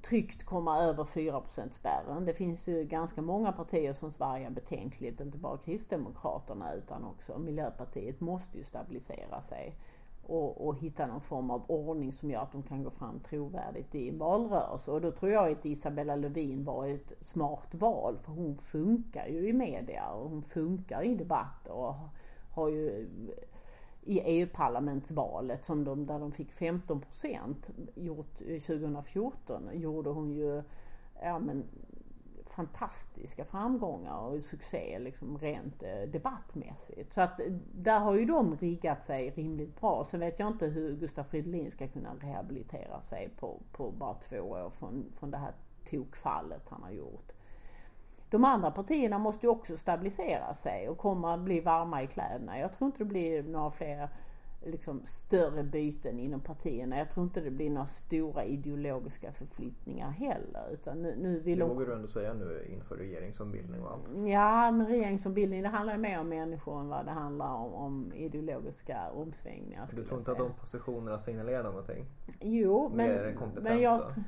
tryggt 0.01 0.43
komma 0.43 0.83
över 0.83 1.03
4% 1.03 1.71
spärren. 1.71 2.25
Det 2.25 2.33
finns 2.33 2.67
ju 2.67 2.83
ganska 2.83 3.21
många 3.21 3.51
partier 3.51 3.93
som 3.93 4.11
svajar 4.11 4.49
betänkligt, 4.49 5.21
inte 5.21 5.37
bara 5.37 5.57
Kristdemokraterna 5.57 6.73
utan 6.73 7.05
också 7.05 7.39
Miljöpartiet 7.39 8.19
måste 8.19 8.57
ju 8.57 8.63
stabilisera 8.63 9.41
sig 9.41 9.75
och, 10.27 10.67
och 10.67 10.77
hitta 10.77 11.07
någon 11.07 11.21
form 11.21 11.51
av 11.51 11.63
ordning 11.67 12.11
som 12.11 12.31
gör 12.31 12.41
att 12.41 12.51
de 12.51 12.63
kan 12.63 12.83
gå 12.83 12.89
fram 12.89 13.19
trovärdigt 13.19 13.95
i 13.95 14.09
en 14.09 14.17
valrörelse. 14.17 14.91
Och 14.91 15.01
då 15.01 15.11
tror 15.11 15.31
jag 15.31 15.51
att 15.51 15.65
Isabella 15.65 16.15
Lövin 16.15 16.63
var 16.63 16.87
ett 16.87 17.13
smart 17.21 17.75
val 17.75 18.17
för 18.17 18.31
hon 18.31 18.57
funkar 18.57 19.27
ju 19.27 19.49
i 19.49 19.53
media 19.53 20.09
och 20.09 20.29
hon 20.29 20.43
funkar 20.43 21.01
i 21.03 21.15
debatter 21.15 21.71
och 21.71 21.95
har 22.51 22.69
ju 22.69 23.07
i 24.01 24.19
EU-parlamentsvalet 24.19 25.65
som 25.65 25.83
de, 25.83 26.05
där 26.05 26.19
de 26.19 26.31
fick 26.31 26.51
15 26.51 27.01
procent 27.01 27.69
gjort 27.95 28.37
2014 28.37 29.69
gjorde 29.73 30.09
hon 30.09 30.31
ju 30.31 30.63
ja, 31.23 31.39
men, 31.39 31.63
fantastiska 32.57 33.45
framgångar 33.45 34.17
och 34.17 34.43
succé 34.43 34.99
liksom 34.99 35.37
rent 35.37 35.83
eh, 35.83 36.09
debattmässigt. 36.11 37.13
Så 37.13 37.21
att 37.21 37.39
eh, 37.39 37.45
där 37.73 37.99
har 37.99 38.15
ju 38.15 38.25
de 38.25 38.57
riggat 38.57 39.05
sig 39.05 39.29
rimligt 39.29 39.81
bra. 39.81 40.03
Sen 40.03 40.19
vet 40.19 40.39
jag 40.39 40.47
inte 40.47 40.67
hur 40.67 40.95
Gustaf 40.95 41.27
Fridolin 41.27 41.71
ska 41.71 41.87
kunna 41.87 42.09
rehabilitera 42.19 43.01
sig 43.01 43.29
på, 43.39 43.59
på 43.71 43.91
bara 43.91 44.13
två 44.13 44.37
år 44.37 44.69
från, 44.69 45.05
från 45.19 45.31
det 45.31 45.37
här 45.37 45.53
tokfallet 45.89 46.63
han 46.69 46.83
har 46.83 46.91
gjort. 46.91 47.31
De 48.29 48.43
andra 48.45 48.71
partierna 48.71 49.17
måste 49.17 49.45
ju 49.45 49.49
också 49.49 49.77
stabilisera 49.77 50.53
sig 50.53 50.89
och 50.89 50.97
komma 50.97 51.33
att 51.33 51.39
bli 51.39 51.59
varma 51.59 52.03
i 52.03 52.07
kläderna. 52.07 52.59
Jag 52.59 52.73
tror 52.73 52.85
inte 52.85 52.99
det 52.99 53.05
blir 53.05 53.43
några 53.43 53.71
fler 53.71 54.09
liksom 54.67 55.01
större 55.05 55.63
byten 55.63 56.19
inom 56.19 56.39
partierna. 56.39 56.97
Jag 56.97 57.11
tror 57.11 57.23
inte 57.23 57.41
det 57.41 57.51
blir 57.51 57.69
några 57.69 57.87
stora 57.87 58.43
ideologiska 58.43 59.31
förflyttningar 59.31 60.11
heller. 60.11 60.71
Utan 60.73 61.01
nu, 61.01 61.15
nu 61.17 61.39
vill 61.39 61.59
det 61.59 61.65
vågar 61.65 61.85
du 61.85 61.93
ändå 61.93 62.07
säga 62.07 62.33
nu 62.33 62.67
inför 62.69 62.95
regeringsombildning 62.95 63.81
och 63.83 63.91
allt. 63.91 64.29
Ja, 64.29 64.71
men 64.71 64.87
regeringsombildning 64.87 65.63
det 65.63 65.69
handlar 65.69 65.93
ju 65.93 65.99
mer 65.99 66.19
om 66.19 66.29
människor 66.29 66.79
än 66.79 66.87
vad 66.87 67.05
det 67.05 67.11
handlar 67.11 67.53
om, 67.53 67.73
om 67.73 68.13
ideologiska 68.15 69.11
omsvängningar. 69.11 69.89
Du 69.93 70.03
tror 70.03 70.19
inte 70.19 70.31
att 70.31 70.37
de 70.37 70.53
positionerna 70.53 71.19
signalerar 71.19 71.63
någonting? 71.63 72.05
Jo, 72.39 72.91
men, 72.93 73.37
men 73.61 73.81
jag, 73.81 73.99
då? 73.99 74.23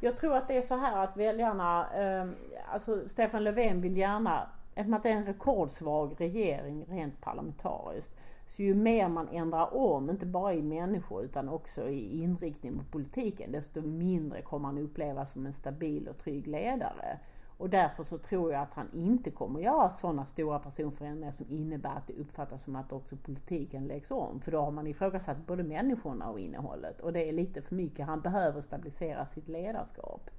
jag 0.00 0.16
tror 0.16 0.36
att 0.36 0.48
det 0.48 0.56
är 0.56 0.62
så 0.62 0.76
här 0.76 1.04
att 1.04 1.16
väljarna, 1.16 1.86
eh, 1.94 2.28
alltså 2.72 3.08
Stefan 3.08 3.44
Löfven 3.44 3.80
vill 3.80 3.96
gärna, 3.96 4.50
eftersom 4.74 4.94
att 4.94 5.02
det 5.02 5.10
är 5.10 5.16
en 5.16 5.26
rekordsvag 5.26 6.14
regering 6.18 6.84
rent 6.88 7.20
parlamentariskt, 7.20 8.14
så 8.48 8.62
ju 8.62 8.74
mer 8.74 9.08
man 9.08 9.28
ändrar 9.28 9.74
om, 9.74 10.10
inte 10.10 10.26
bara 10.26 10.54
i 10.54 10.62
människor 10.62 11.24
utan 11.24 11.48
också 11.48 11.88
i 11.88 12.22
inriktning 12.22 12.78
på 12.78 12.84
politiken, 12.84 13.52
desto 13.52 13.82
mindre 13.82 14.42
kommer 14.42 14.68
han 14.68 14.78
upplevas 14.78 15.32
som 15.32 15.46
en 15.46 15.52
stabil 15.52 16.08
och 16.08 16.18
trygg 16.18 16.46
ledare. 16.46 17.18
Och 17.58 17.70
därför 17.70 18.04
så 18.04 18.18
tror 18.18 18.52
jag 18.52 18.62
att 18.62 18.74
han 18.74 18.88
inte 18.92 19.30
kommer 19.30 19.60
göra 19.60 19.90
sådana 19.90 20.26
stora 20.26 20.58
personförändringar 20.58 21.30
som 21.30 21.46
innebär 21.50 21.90
att 21.96 22.06
det 22.06 22.12
uppfattas 22.12 22.64
som 22.64 22.76
att 22.76 22.92
också 22.92 23.16
politiken 23.16 23.86
läggs 23.86 24.10
om. 24.10 24.40
För 24.40 24.52
då 24.52 24.60
har 24.60 24.70
man 24.70 24.86
ifrågasatt 24.86 25.46
både 25.46 25.62
människorna 25.62 26.30
och 26.30 26.40
innehållet. 26.40 27.00
Och 27.00 27.12
det 27.12 27.28
är 27.28 27.32
lite 27.32 27.62
för 27.62 27.74
mycket. 27.74 28.06
Han 28.06 28.20
behöver 28.20 28.60
stabilisera 28.60 29.26
sitt 29.26 29.48
ledarskap. 29.48 30.30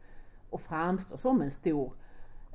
Och 0.49 0.61
framstå 0.61 1.17
som 1.17 1.41
en 1.41 1.51
stor 1.51 1.93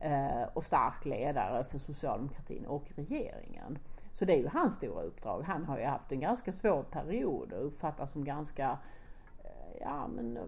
eh, 0.00 0.42
och 0.52 0.64
stark 0.64 1.04
ledare 1.04 1.64
för 1.64 1.78
socialdemokratin 1.78 2.66
och 2.66 2.92
regeringen. 2.96 3.78
Så 4.14 4.24
det 4.24 4.32
är 4.32 4.38
ju 4.38 4.48
hans 4.48 4.74
stora 4.74 5.02
uppdrag. 5.02 5.42
Han 5.42 5.64
har 5.64 5.78
ju 5.78 5.84
haft 5.84 6.12
en 6.12 6.20
ganska 6.20 6.52
svår 6.52 6.82
period 6.82 7.52
och 7.52 7.66
uppfattas 7.66 8.12
som 8.12 8.24
ganska 8.24 8.78
eh, 9.44 9.80
ja 9.80 10.08
men 10.08 10.38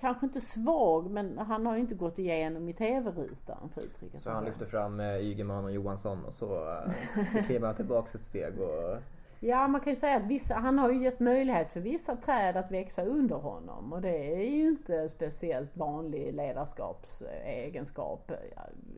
kanske 0.00 0.26
inte 0.26 0.40
svag 0.40 1.10
men 1.10 1.38
han 1.38 1.66
har 1.66 1.74
ju 1.74 1.80
inte 1.80 1.94
gått 1.94 2.18
igenom 2.18 2.68
i 2.68 2.72
TV-rutan 2.72 3.70
för 3.74 3.80
uttrycka 3.80 4.18
sig 4.18 4.24
så. 4.24 4.30
han 4.30 4.44
lyfter 4.44 4.66
fram 4.66 5.00
eh, 5.00 5.16
Ygeman 5.16 5.64
och 5.64 5.72
Johansson 5.72 6.24
och 6.24 6.34
så 6.34 6.68
eh, 6.68 7.44
kliver 7.46 7.66
han 7.66 7.76
tillbaks 7.76 8.14
ett 8.14 8.24
steg 8.24 8.60
och 8.60 8.98
Ja, 9.40 9.68
man 9.68 9.80
kan 9.80 9.92
ju 9.92 9.98
säga 9.98 10.16
att 10.16 10.26
vissa, 10.26 10.54
han 10.54 10.78
har 10.78 10.92
ju 10.92 11.02
gett 11.02 11.20
möjlighet 11.20 11.72
för 11.72 11.80
vissa 11.80 12.16
träd 12.16 12.56
att 12.56 12.70
växa 12.70 13.04
under 13.04 13.36
honom 13.36 13.92
och 13.92 14.00
det 14.00 14.34
är 14.34 14.50
ju 14.50 14.68
inte 14.68 15.08
speciellt 15.08 15.76
vanlig 15.76 16.34
ledarskapsegenskap 16.34 18.32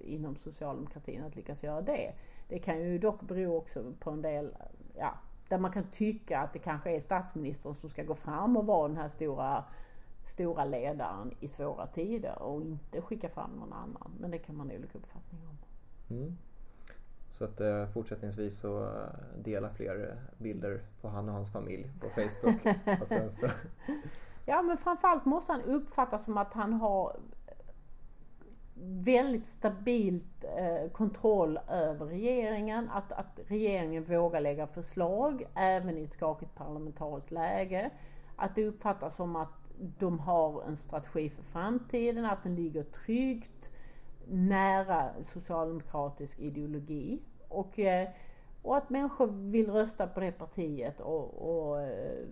inom 0.04 0.36
socialdemokratin 0.36 1.24
att 1.24 1.36
lyckas 1.36 1.62
göra 1.62 1.80
det. 1.80 2.12
Det 2.48 2.58
kan 2.58 2.80
ju 2.80 2.98
dock 2.98 3.22
bero 3.22 3.56
också 3.56 3.92
på 4.00 4.10
en 4.10 4.22
del, 4.22 4.56
ja, 4.94 5.14
där 5.48 5.58
man 5.58 5.72
kan 5.72 5.84
tycka 5.90 6.40
att 6.40 6.52
det 6.52 6.58
kanske 6.58 6.90
är 6.90 7.00
statsministern 7.00 7.74
som 7.74 7.90
ska 7.90 8.02
gå 8.02 8.14
fram 8.14 8.56
och 8.56 8.66
vara 8.66 8.88
den 8.88 8.96
här 8.96 9.08
stora, 9.08 9.64
stora 10.24 10.64
ledaren 10.64 11.34
i 11.40 11.48
svåra 11.48 11.86
tider 11.86 12.42
och 12.42 12.62
inte 12.62 13.00
skicka 13.00 13.28
fram 13.28 13.50
någon 13.50 13.72
annan. 13.72 14.12
Men 14.20 14.30
det 14.30 14.38
kan 14.38 14.56
man 14.56 14.70
ha 14.70 14.76
olika 14.76 14.98
uppfattning 14.98 15.40
om. 15.48 15.56
Mm. 16.16 16.36
Så 17.30 17.44
att 17.44 17.60
eh, 17.60 17.86
fortsättningsvis 17.86 18.58
så 18.58 18.84
eh, 18.84 19.08
dela 19.44 19.70
fler 19.70 20.10
eh, 20.10 20.42
bilder 20.42 20.80
på 21.00 21.08
han 21.08 21.28
och 21.28 21.34
hans 21.34 21.52
familj 21.52 21.90
på 22.00 22.08
Facebook. 22.08 22.66
och 23.00 23.32
så... 23.32 23.48
Ja 24.44 24.62
men 24.62 24.78
framförallt 24.78 25.24
måste 25.24 25.52
han 25.52 25.62
uppfattas 25.62 26.24
som 26.24 26.38
att 26.38 26.54
han 26.54 26.72
har 26.72 27.16
väldigt 28.84 29.46
stabilt 29.46 30.44
eh, 30.44 30.90
kontroll 30.90 31.58
över 31.68 32.06
regeringen. 32.06 32.90
Att, 32.90 33.12
att 33.12 33.40
regeringen 33.46 34.04
vågar 34.04 34.40
lägga 34.40 34.66
förslag 34.66 35.44
även 35.54 35.98
i 35.98 36.02
ett 36.02 36.12
skakigt 36.12 36.54
parlamentariskt 36.54 37.30
läge. 37.30 37.90
Att 38.36 38.54
det 38.54 38.64
uppfattas 38.64 39.16
som 39.16 39.36
att 39.36 39.48
de 39.98 40.18
har 40.18 40.62
en 40.62 40.76
strategi 40.76 41.30
för 41.30 41.42
framtiden, 41.42 42.24
att 42.24 42.42
den 42.42 42.54
ligger 42.54 42.82
tryggt 42.82 43.70
nära 44.28 45.10
socialdemokratisk 45.32 46.38
ideologi. 46.38 47.20
Och, 47.48 47.78
eh, 47.78 48.08
och 48.66 48.76
att 48.76 48.90
människor 48.90 49.26
vill 49.26 49.70
rösta 49.70 50.06
på 50.06 50.20
det 50.20 50.32
partiet 50.32 51.00
och, 51.00 51.50
och, 51.50 51.80
eh, 51.82 52.24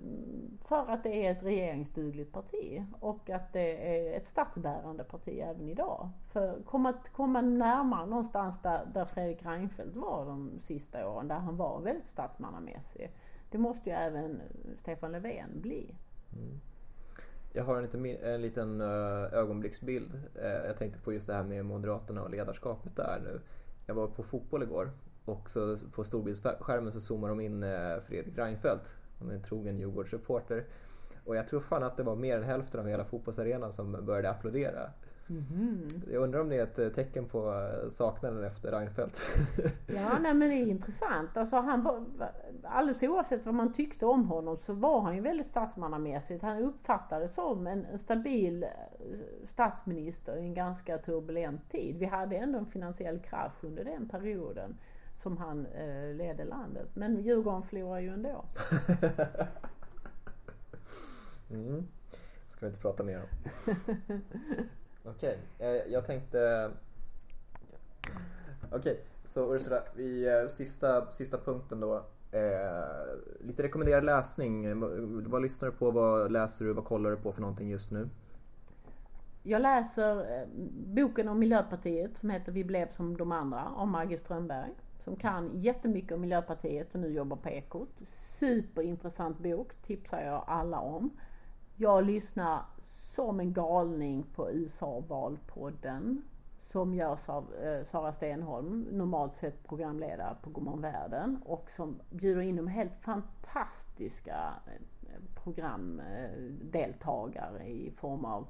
för 0.61 0.91
att 0.91 1.03
det 1.03 1.27
är 1.27 1.33
ett 1.33 1.43
regeringsdugligt 1.43 2.33
parti 2.33 2.85
och 3.01 3.31
att 3.31 3.53
det 3.53 3.97
är 3.97 4.17
ett 4.17 4.27
statsbärande 4.27 5.05
parti 5.05 5.41
även 5.43 5.69
idag. 5.69 6.11
För 6.33 6.63
komma, 6.65 6.95
komma 7.13 7.41
närmare 7.41 8.07
någonstans 8.07 8.63
där, 8.63 8.87
där 8.95 9.05
Fredrik 9.05 9.47
Reinfeldt 9.47 9.97
var 9.97 10.27
de 10.27 10.61
sista 10.61 11.09
åren, 11.09 11.29
där 11.29 11.39
han 11.39 11.57
var 11.57 11.81
väldigt 11.81 12.07
statsmannamässig. 12.07 13.11
Det 13.51 13.59
måste 13.59 13.91
ju 13.91 13.97
även 13.97 14.43
Stefan 14.77 15.13
Löfven 15.13 15.61
bli. 15.61 15.95
Mm. 16.33 16.61
Jag 17.53 17.65
har 17.65 17.77
en 17.77 17.83
liten, 17.83 18.07
en 18.07 18.43
liten 18.43 18.81
eh, 18.81 19.33
ögonblicksbild. 19.33 20.15
Eh, 20.35 20.67
jag 20.67 20.77
tänkte 20.77 21.01
på 21.01 21.13
just 21.13 21.27
det 21.27 21.35
här 21.35 21.45
med 21.45 21.65
Moderaterna 21.65 22.23
och 22.23 22.31
ledarskapet 22.31 22.97
där 22.97 23.21
nu. 23.25 23.41
Jag 23.87 23.95
var 23.95 24.07
på 24.07 24.23
fotboll 24.23 24.63
igår 24.63 24.91
och 25.25 25.51
så 25.51 25.77
på 25.93 26.05
storbildsskärmen 26.05 26.93
så 26.93 27.01
zoomar 27.01 27.29
de 27.29 27.41
in 27.41 27.65
Fredrik 28.07 28.39
Reinfeldt. 28.39 28.95
Han 29.19 29.31
är 29.31 29.35
en 29.35 29.43
trogen 29.43 29.79
Djurgårdsreporter. 29.79 30.65
Och 31.25 31.37
jag 31.37 31.49
tror 31.49 31.61
fan 31.61 31.83
att 31.83 31.97
det 31.97 32.03
var 32.03 32.17
mer 32.17 32.37
än 32.37 32.45
hälften 32.45 32.81
av 32.81 32.87
hela 32.87 33.05
fotbollsarenan 33.05 33.73
som 33.73 33.93
började 33.93 34.31
applådera. 34.31 34.91
Mm. 35.31 36.03
Jag 36.13 36.23
undrar 36.23 36.41
om 36.41 36.49
det 36.49 36.57
är 36.57 36.63
ett 36.63 36.79
eh, 36.79 36.89
tecken 36.89 37.25
på 37.25 37.53
eh, 37.53 37.89
saknaden 37.89 38.45
efter 38.45 38.71
Reinfeldt. 38.71 39.23
Ja, 39.87 40.19
nej 40.21 40.35
men 40.35 40.51
det 40.51 40.55
är 40.55 40.67
intressant. 40.67 41.37
Alltså 41.37 41.57
han 41.57 41.83
var, 41.83 42.05
alldeles 42.63 43.03
oavsett 43.03 43.47
vad 43.47 43.55
man 43.55 43.73
tyckte 43.73 44.07
om 44.07 44.29
honom 44.29 44.57
så 44.57 44.73
var 44.73 45.01
han 45.01 45.15
ju 45.15 45.21
väldigt 45.21 45.47
statsmannamässigt. 45.47 46.43
Han 46.43 46.63
uppfattades 46.63 47.35
som 47.35 47.67
en 47.67 47.99
stabil 47.99 48.63
eh, 48.63 48.69
statsminister 49.49 50.37
i 50.37 50.41
en 50.41 50.55
ganska 50.55 50.99
turbulent 50.99 51.71
tid. 51.71 51.99
Vi 51.99 52.07
hade 52.07 52.37
ändå 52.37 52.59
en 52.59 52.67
finansiell 52.67 53.19
krasch 53.19 53.65
under 53.65 53.85
den 53.85 54.09
perioden 54.09 54.77
som 55.25 55.37
han 55.37 55.67
eh, 55.67 56.15
ledde 56.15 56.45
landet. 56.45 56.89
Men 56.95 57.23
Djurgården 57.23 57.63
förlorade 57.63 58.03
ju 58.03 58.09
ändå. 58.09 58.45
mm. 61.51 61.87
ska 62.49 62.61
vi 62.61 62.67
inte 62.67 62.81
prata 62.81 63.03
mer 63.03 63.19
om. 63.19 63.27
Okej, 65.05 65.39
okay. 65.59 65.69
Eh, 65.69 65.83
jag 65.93 66.07
tänkte... 66.07 66.71
Okej, 68.67 68.79
okay. 68.79 68.97
så 69.25 69.55
Ursula, 69.55 69.83
vi, 69.97 70.29
eh, 70.29 70.49
sista, 70.49 71.13
sista 71.13 71.39
punkten 71.39 71.81
då. 71.81 71.97
Eh, 72.31 73.17
lite 73.41 73.63
rekommenderad 73.63 74.05
läsning. 74.05 74.81
Vad 75.31 75.43
lyssnar 75.43 75.69
du 75.69 75.75
på? 75.75 75.91
Vad 75.91 76.33
läser 76.33 76.65
du? 76.65 76.73
Vad 76.73 76.85
kollar 76.85 77.11
du 77.11 77.17
på 77.17 77.33
för 77.33 77.41
någonting 77.41 77.71
just 77.71 77.91
nu? 77.91 78.09
Jag 79.43 79.63
läser 79.63 80.41
eh, 80.41 80.49
boken 80.95 81.29
om 81.29 81.39
Miljöpartiet 81.39 82.19
som 82.19 82.31
heter 82.31 82.53
Vi 82.53 82.65
blev 82.65 82.89
som 82.89 83.17
de 83.17 83.33
andra 83.33 83.69
av 83.77 83.87
Margit 83.87 84.21
Strömberg. 84.21 84.71
Som 85.05 85.17
kan 85.17 85.61
jättemycket 85.61 86.13
om 86.13 86.21
Miljöpartiet 86.21 86.95
och 86.95 87.01
nu 87.01 87.09
jobbar 87.09 87.37
på 87.37 87.49
Ekot. 87.49 88.01
Superintressant 88.09 89.39
bok, 89.39 89.83
tipsar 89.83 90.21
jag 90.21 90.45
alla 90.47 90.81
om. 90.81 91.11
Jag 91.77 92.05
lyssnar 92.05 92.63
som 92.83 93.41
en 93.41 93.53
galning 93.53 94.27
på 94.35 94.51
USA-valpodden 94.51 96.23
som 96.59 96.95
görs 96.95 97.29
av 97.29 97.55
eh, 97.55 97.85
Sara 97.85 98.13
Stenholm, 98.13 98.87
normalt 98.91 99.35
sett 99.35 99.69
programledare 99.69 100.37
på 100.43 100.51
Godmorgon 100.51 100.81
Världen 100.81 101.43
och 101.45 101.71
som 101.71 102.01
bjuder 102.11 102.43
in 102.43 102.57
de 102.57 102.67
helt 102.67 102.97
fantastiska 102.97 104.55
eh, 104.67 104.73
programdeltagare 105.35 107.67
i 107.67 107.91
form 107.91 108.25
av 108.25 108.49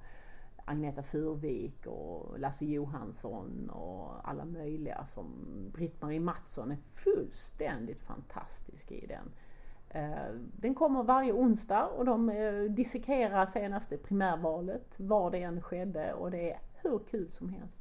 Agneta 0.65 1.03
Furvik 1.03 1.87
och 1.87 2.39
Lasse 2.39 2.65
Johansson 2.65 3.71
och 3.71 4.29
alla 4.29 4.45
möjliga 4.45 5.07
som 5.15 5.27
Britt-Marie 5.73 6.21
Mattsson 6.21 6.71
är 6.71 6.77
fullständigt 6.77 8.01
fantastisk 8.01 8.93
i 8.93 9.07
den. 9.07 9.33
Eh, 9.89 10.35
den 10.57 10.75
kommer 10.75 11.03
varje 11.03 11.33
onsdag 11.33 11.87
och 11.87 12.05
de 12.05 12.29
eh, 12.29 12.63
dissekerar 12.63 13.47
senaste 13.47 13.97
primärvalet, 13.97 14.95
var 15.01 15.31
det 15.31 15.43
än 15.43 15.63
skedde 15.63 16.13
och 16.13 16.31
det 16.31 16.53
är 16.53 16.59
hur 16.75 17.01
kul 17.11 17.33
som 17.33 17.49
helst. 17.49 17.79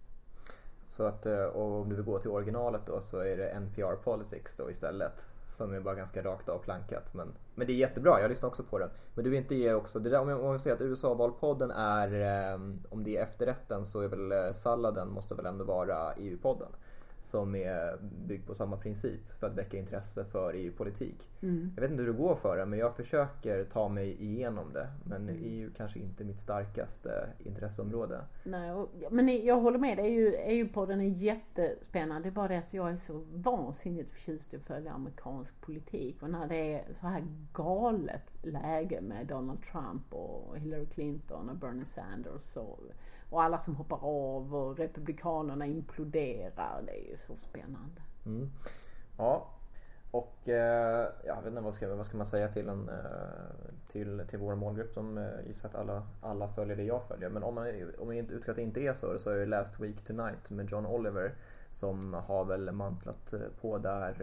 Så 0.85 1.03
att 1.03 1.25
eh, 1.25 1.45
om 1.45 1.89
du 1.89 1.95
vill 1.95 2.05
gå 2.05 2.19
till 2.19 2.29
originalet 2.29 2.81
då 2.85 3.01
så 3.01 3.19
är 3.19 3.37
det 3.37 3.49
NPR 3.49 3.95
Politics 3.95 4.55
då 4.55 4.69
istället. 4.69 5.27
Som 5.53 5.73
är 5.73 5.79
bara 5.79 5.95
ganska 5.95 6.23
rakt 6.23 6.49
av 6.49 6.59
plankat. 6.59 7.13
Men, 7.13 7.33
men 7.55 7.67
det 7.67 7.73
är 7.73 7.77
jättebra, 7.77 8.21
jag 8.21 8.29
lyssnar 8.29 8.49
också 8.49 8.63
på 8.63 8.79
den. 8.79 8.89
Men 9.13 9.23
du 9.23 9.29
vill 9.29 9.39
inte 9.39 9.55
ge 9.55 9.73
också, 9.73 9.99
det 9.99 10.09
där, 10.09 10.19
om 10.19 10.29
jag, 10.29 10.43
om 10.43 10.51
jag 10.51 10.61
säger 10.61 10.75
att 10.75 10.81
USA-valpodden 10.81 11.71
är, 11.71 12.21
eh, 12.21 12.59
om 12.89 13.03
det 13.03 13.17
är 13.17 13.23
efterrätten 13.23 13.85
så 13.85 14.01
är 14.01 14.07
väl 14.07 14.31
eh, 14.31 14.51
salladen 14.51 15.09
måste 15.09 15.35
väl 15.35 15.45
ändå 15.45 15.65
vara 15.65 16.13
EU-podden 16.13 16.69
som 17.23 17.55
är 17.55 17.97
byggd 18.27 18.47
på 18.47 18.55
samma 18.55 18.77
princip 18.77 19.31
för 19.39 19.47
att 19.47 19.55
väcka 19.57 19.77
intresse 19.77 20.25
för 20.25 20.53
EU-politik. 20.53 21.29
Mm. 21.41 21.71
Jag 21.75 21.81
vet 21.81 21.91
inte 21.91 22.03
hur 22.03 22.11
det 22.11 22.17
går 22.17 22.35
för 22.35 22.57
det 22.57 22.65
men 22.65 22.79
jag 22.79 22.95
försöker 22.95 23.63
ta 23.63 23.89
mig 23.89 24.23
igenom 24.23 24.73
det. 24.73 24.87
Men 25.03 25.29
mm. 25.29 25.41
EU 25.43 25.71
kanske 25.77 25.99
inte 25.99 26.23
mitt 26.23 26.39
starkaste 26.39 27.27
intresseområde. 27.39 28.21
Nej, 28.43 28.71
och, 28.71 28.89
men 29.11 29.45
jag 29.45 29.59
håller 29.59 29.79
med 29.79 29.97
dig. 29.97 30.35
EU-podden 30.37 31.01
är 31.01 31.09
jättespännande. 31.09 32.29
Det 32.29 32.29
är 32.29 32.35
bara 32.35 32.47
det 32.47 32.57
att 32.57 32.73
jag 32.73 32.91
är 32.91 32.97
så 32.97 33.23
vansinnigt 33.33 34.11
förtjust 34.11 34.53
i 34.53 34.57
att 34.57 34.63
följa 34.63 34.91
amerikansk 34.91 35.61
politik. 35.61 36.23
Och 36.23 36.29
när 36.29 36.47
det 36.47 36.73
är 36.73 36.93
så 36.99 37.07
här 37.07 37.23
galet 37.53 38.31
läge 38.41 39.01
med 39.01 39.27
Donald 39.27 39.61
Trump 39.61 40.13
och 40.13 40.57
Hillary 40.57 40.85
Clinton 40.85 41.49
och 41.49 41.55
Bernie 41.55 41.85
Sanders 41.85 42.57
och 42.57 42.79
och 43.33 43.43
alla 43.43 43.59
som 43.59 43.75
hoppar 43.75 43.99
av 44.01 44.55
och 44.55 44.77
republikanerna 44.77 45.65
imploderar. 45.65 46.81
Det 46.85 46.91
är 46.91 47.11
ju 47.11 47.17
så 47.27 47.35
spännande. 47.37 48.01
Mm. 48.25 48.51
Ja, 49.17 49.49
och 50.13 50.49
eh, 50.49 51.07
jag 51.25 51.35
vet 51.35 51.45
inte 51.45 51.61
vad 51.61 51.73
ska, 51.73 51.95
vad 51.95 52.05
ska 52.05 52.17
man 52.17 52.25
säga 52.25 52.47
till, 52.47 52.69
en, 52.69 52.89
eh, 52.89 52.95
till, 53.91 54.21
till 54.29 54.39
vår 54.39 54.55
målgrupp 54.55 54.93
som 54.93 55.17
eh, 55.17 55.47
gissar 55.47 55.69
att 55.69 55.75
alla, 55.75 56.03
alla 56.21 56.47
följer 56.47 56.75
det 56.75 56.83
jag 56.83 57.03
följer. 57.07 57.29
Men 57.29 57.43
om 57.43 57.55
man, 57.55 57.67
om 57.99 58.07
man 58.07 58.17
utgår 58.17 58.51
att 58.51 58.55
det 58.55 58.61
inte 58.61 58.81
är 58.81 58.93
så 58.93 59.19
så 59.19 59.29
är 59.29 59.35
det 59.37 59.45
Last 59.45 59.79
Week 59.79 60.03
Tonight 60.03 60.49
med 60.49 60.69
John 60.69 60.85
Oliver 60.85 61.33
som 61.71 62.13
har 62.13 62.45
väl 62.45 62.71
mantlat 62.71 63.33
eh, 63.33 63.39
på 63.61 63.77
där 63.77 64.15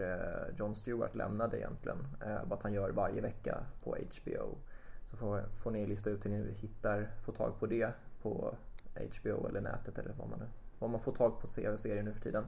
John 0.57 0.75
Stewart 0.75 1.15
lämnade 1.15 1.57
egentligen. 1.57 1.97
Vad 2.43 2.59
han 2.61 2.73
gör 2.73 2.89
varje 2.89 3.21
vecka 3.21 3.57
på 3.83 3.95
HBO. 3.95 4.57
Så 5.03 5.17
får, 5.17 5.41
får 5.63 5.71
ni 5.71 5.85
lista 5.85 6.09
ut 6.09 6.25
hur 6.25 6.29
ni 6.29 6.51
hittar, 6.51 7.09
får 7.25 7.33
tag 7.33 7.59
på 7.59 7.65
det 7.65 7.91
på 8.21 8.55
HBO 8.95 9.47
eller 9.47 9.61
nätet 9.61 9.97
eller 9.97 10.13
vad 10.17 10.29
man, 10.29 10.43
vad 10.79 10.89
man 10.89 10.99
får 10.99 11.11
tag 11.11 11.39
på 11.39 11.47
serier 11.47 12.03
nu 12.03 12.13
för 12.13 12.21
tiden. 12.21 12.45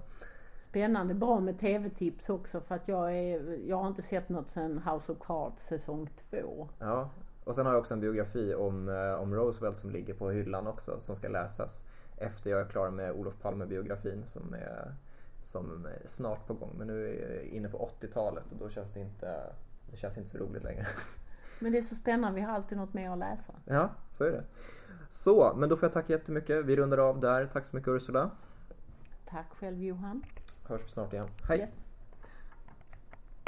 Spännande, 0.60 1.14
bra 1.14 1.40
med 1.40 1.60
tv-tips 1.60 2.30
också 2.30 2.62
för 2.62 2.76
att 2.76 2.88
jag, 2.88 3.18
är, 3.18 3.60
jag 3.68 3.78
har 3.78 3.88
inte 3.88 4.02
sett 4.02 4.30
något 4.30 4.50
sen 4.50 4.78
House 4.78 5.12
of 5.12 5.18
Cards 5.20 5.64
säsong 5.64 6.10
2. 6.30 6.70
Ja, 6.80 7.10
och 7.44 7.56
sen 7.56 7.66
har 7.66 7.74
jag 7.74 7.80
också 7.80 7.94
en 7.94 8.00
biografi 8.00 8.54
om, 8.54 8.90
eh, 8.90 9.14
om 9.14 9.36
Roosevelt 9.36 9.78
som 9.78 9.90
ligger 9.90 10.14
på 10.14 10.32
hyllan 10.32 10.68
också 10.68 11.00
som 11.00 11.16
ska 11.16 11.28
läsas 11.28 11.82
efter 12.18 12.50
jag 12.50 12.62
är 12.62 12.66
klar 12.66 12.90
med 12.90 13.12
Olof 13.12 13.42
Palme-biografin 13.42 14.24
som 14.26 14.54
är, 14.54 14.94
som 15.42 15.86
är 15.86 16.08
snart 16.08 16.48
på 16.48 16.54
gång. 16.54 16.76
Men 16.78 16.88
nu 16.88 17.08
är 17.08 17.36
jag 17.36 17.44
inne 17.44 17.70
på 17.70 17.92
80-talet 18.02 18.44
och 18.52 18.58
då 18.58 18.70
känns 18.70 18.94
det 18.94 19.00
inte, 19.00 19.54
det 19.92 19.98
känns 19.98 20.18
inte 20.18 20.30
så 20.30 20.38
roligt 20.38 20.64
längre. 20.64 20.88
Men 21.60 21.72
det 21.72 21.78
är 21.78 21.82
så 21.82 21.96
spännande, 21.96 22.36
vi 22.40 22.46
har 22.46 22.54
alltid 22.54 22.78
något 22.78 22.94
mer 22.94 23.10
att 23.10 23.18
läsa. 23.18 23.54
Ja, 23.66 23.90
så 24.12 24.24
är 24.24 24.32
det. 24.32 24.44
Så, 25.14 25.54
men 25.56 25.70
då 25.70 25.78
får 25.78 25.86
jag 25.86 25.94
tacka 25.94 26.14
jättemycket. 26.14 26.66
Vi 26.66 26.76
rundar 26.76 26.98
av 26.98 27.20
där. 27.20 27.46
Tack 27.54 27.66
så 27.66 27.76
mycket 27.76 27.88
Ursula. 27.88 28.32
Tack 29.26 29.48
själv 29.60 29.84
Johan. 29.84 30.24
Hörs 30.68 30.86
vi 30.86 30.90
snart 30.90 31.14
igen. 31.14 31.28
Hej! 31.48 31.60
Yes. 31.60 31.83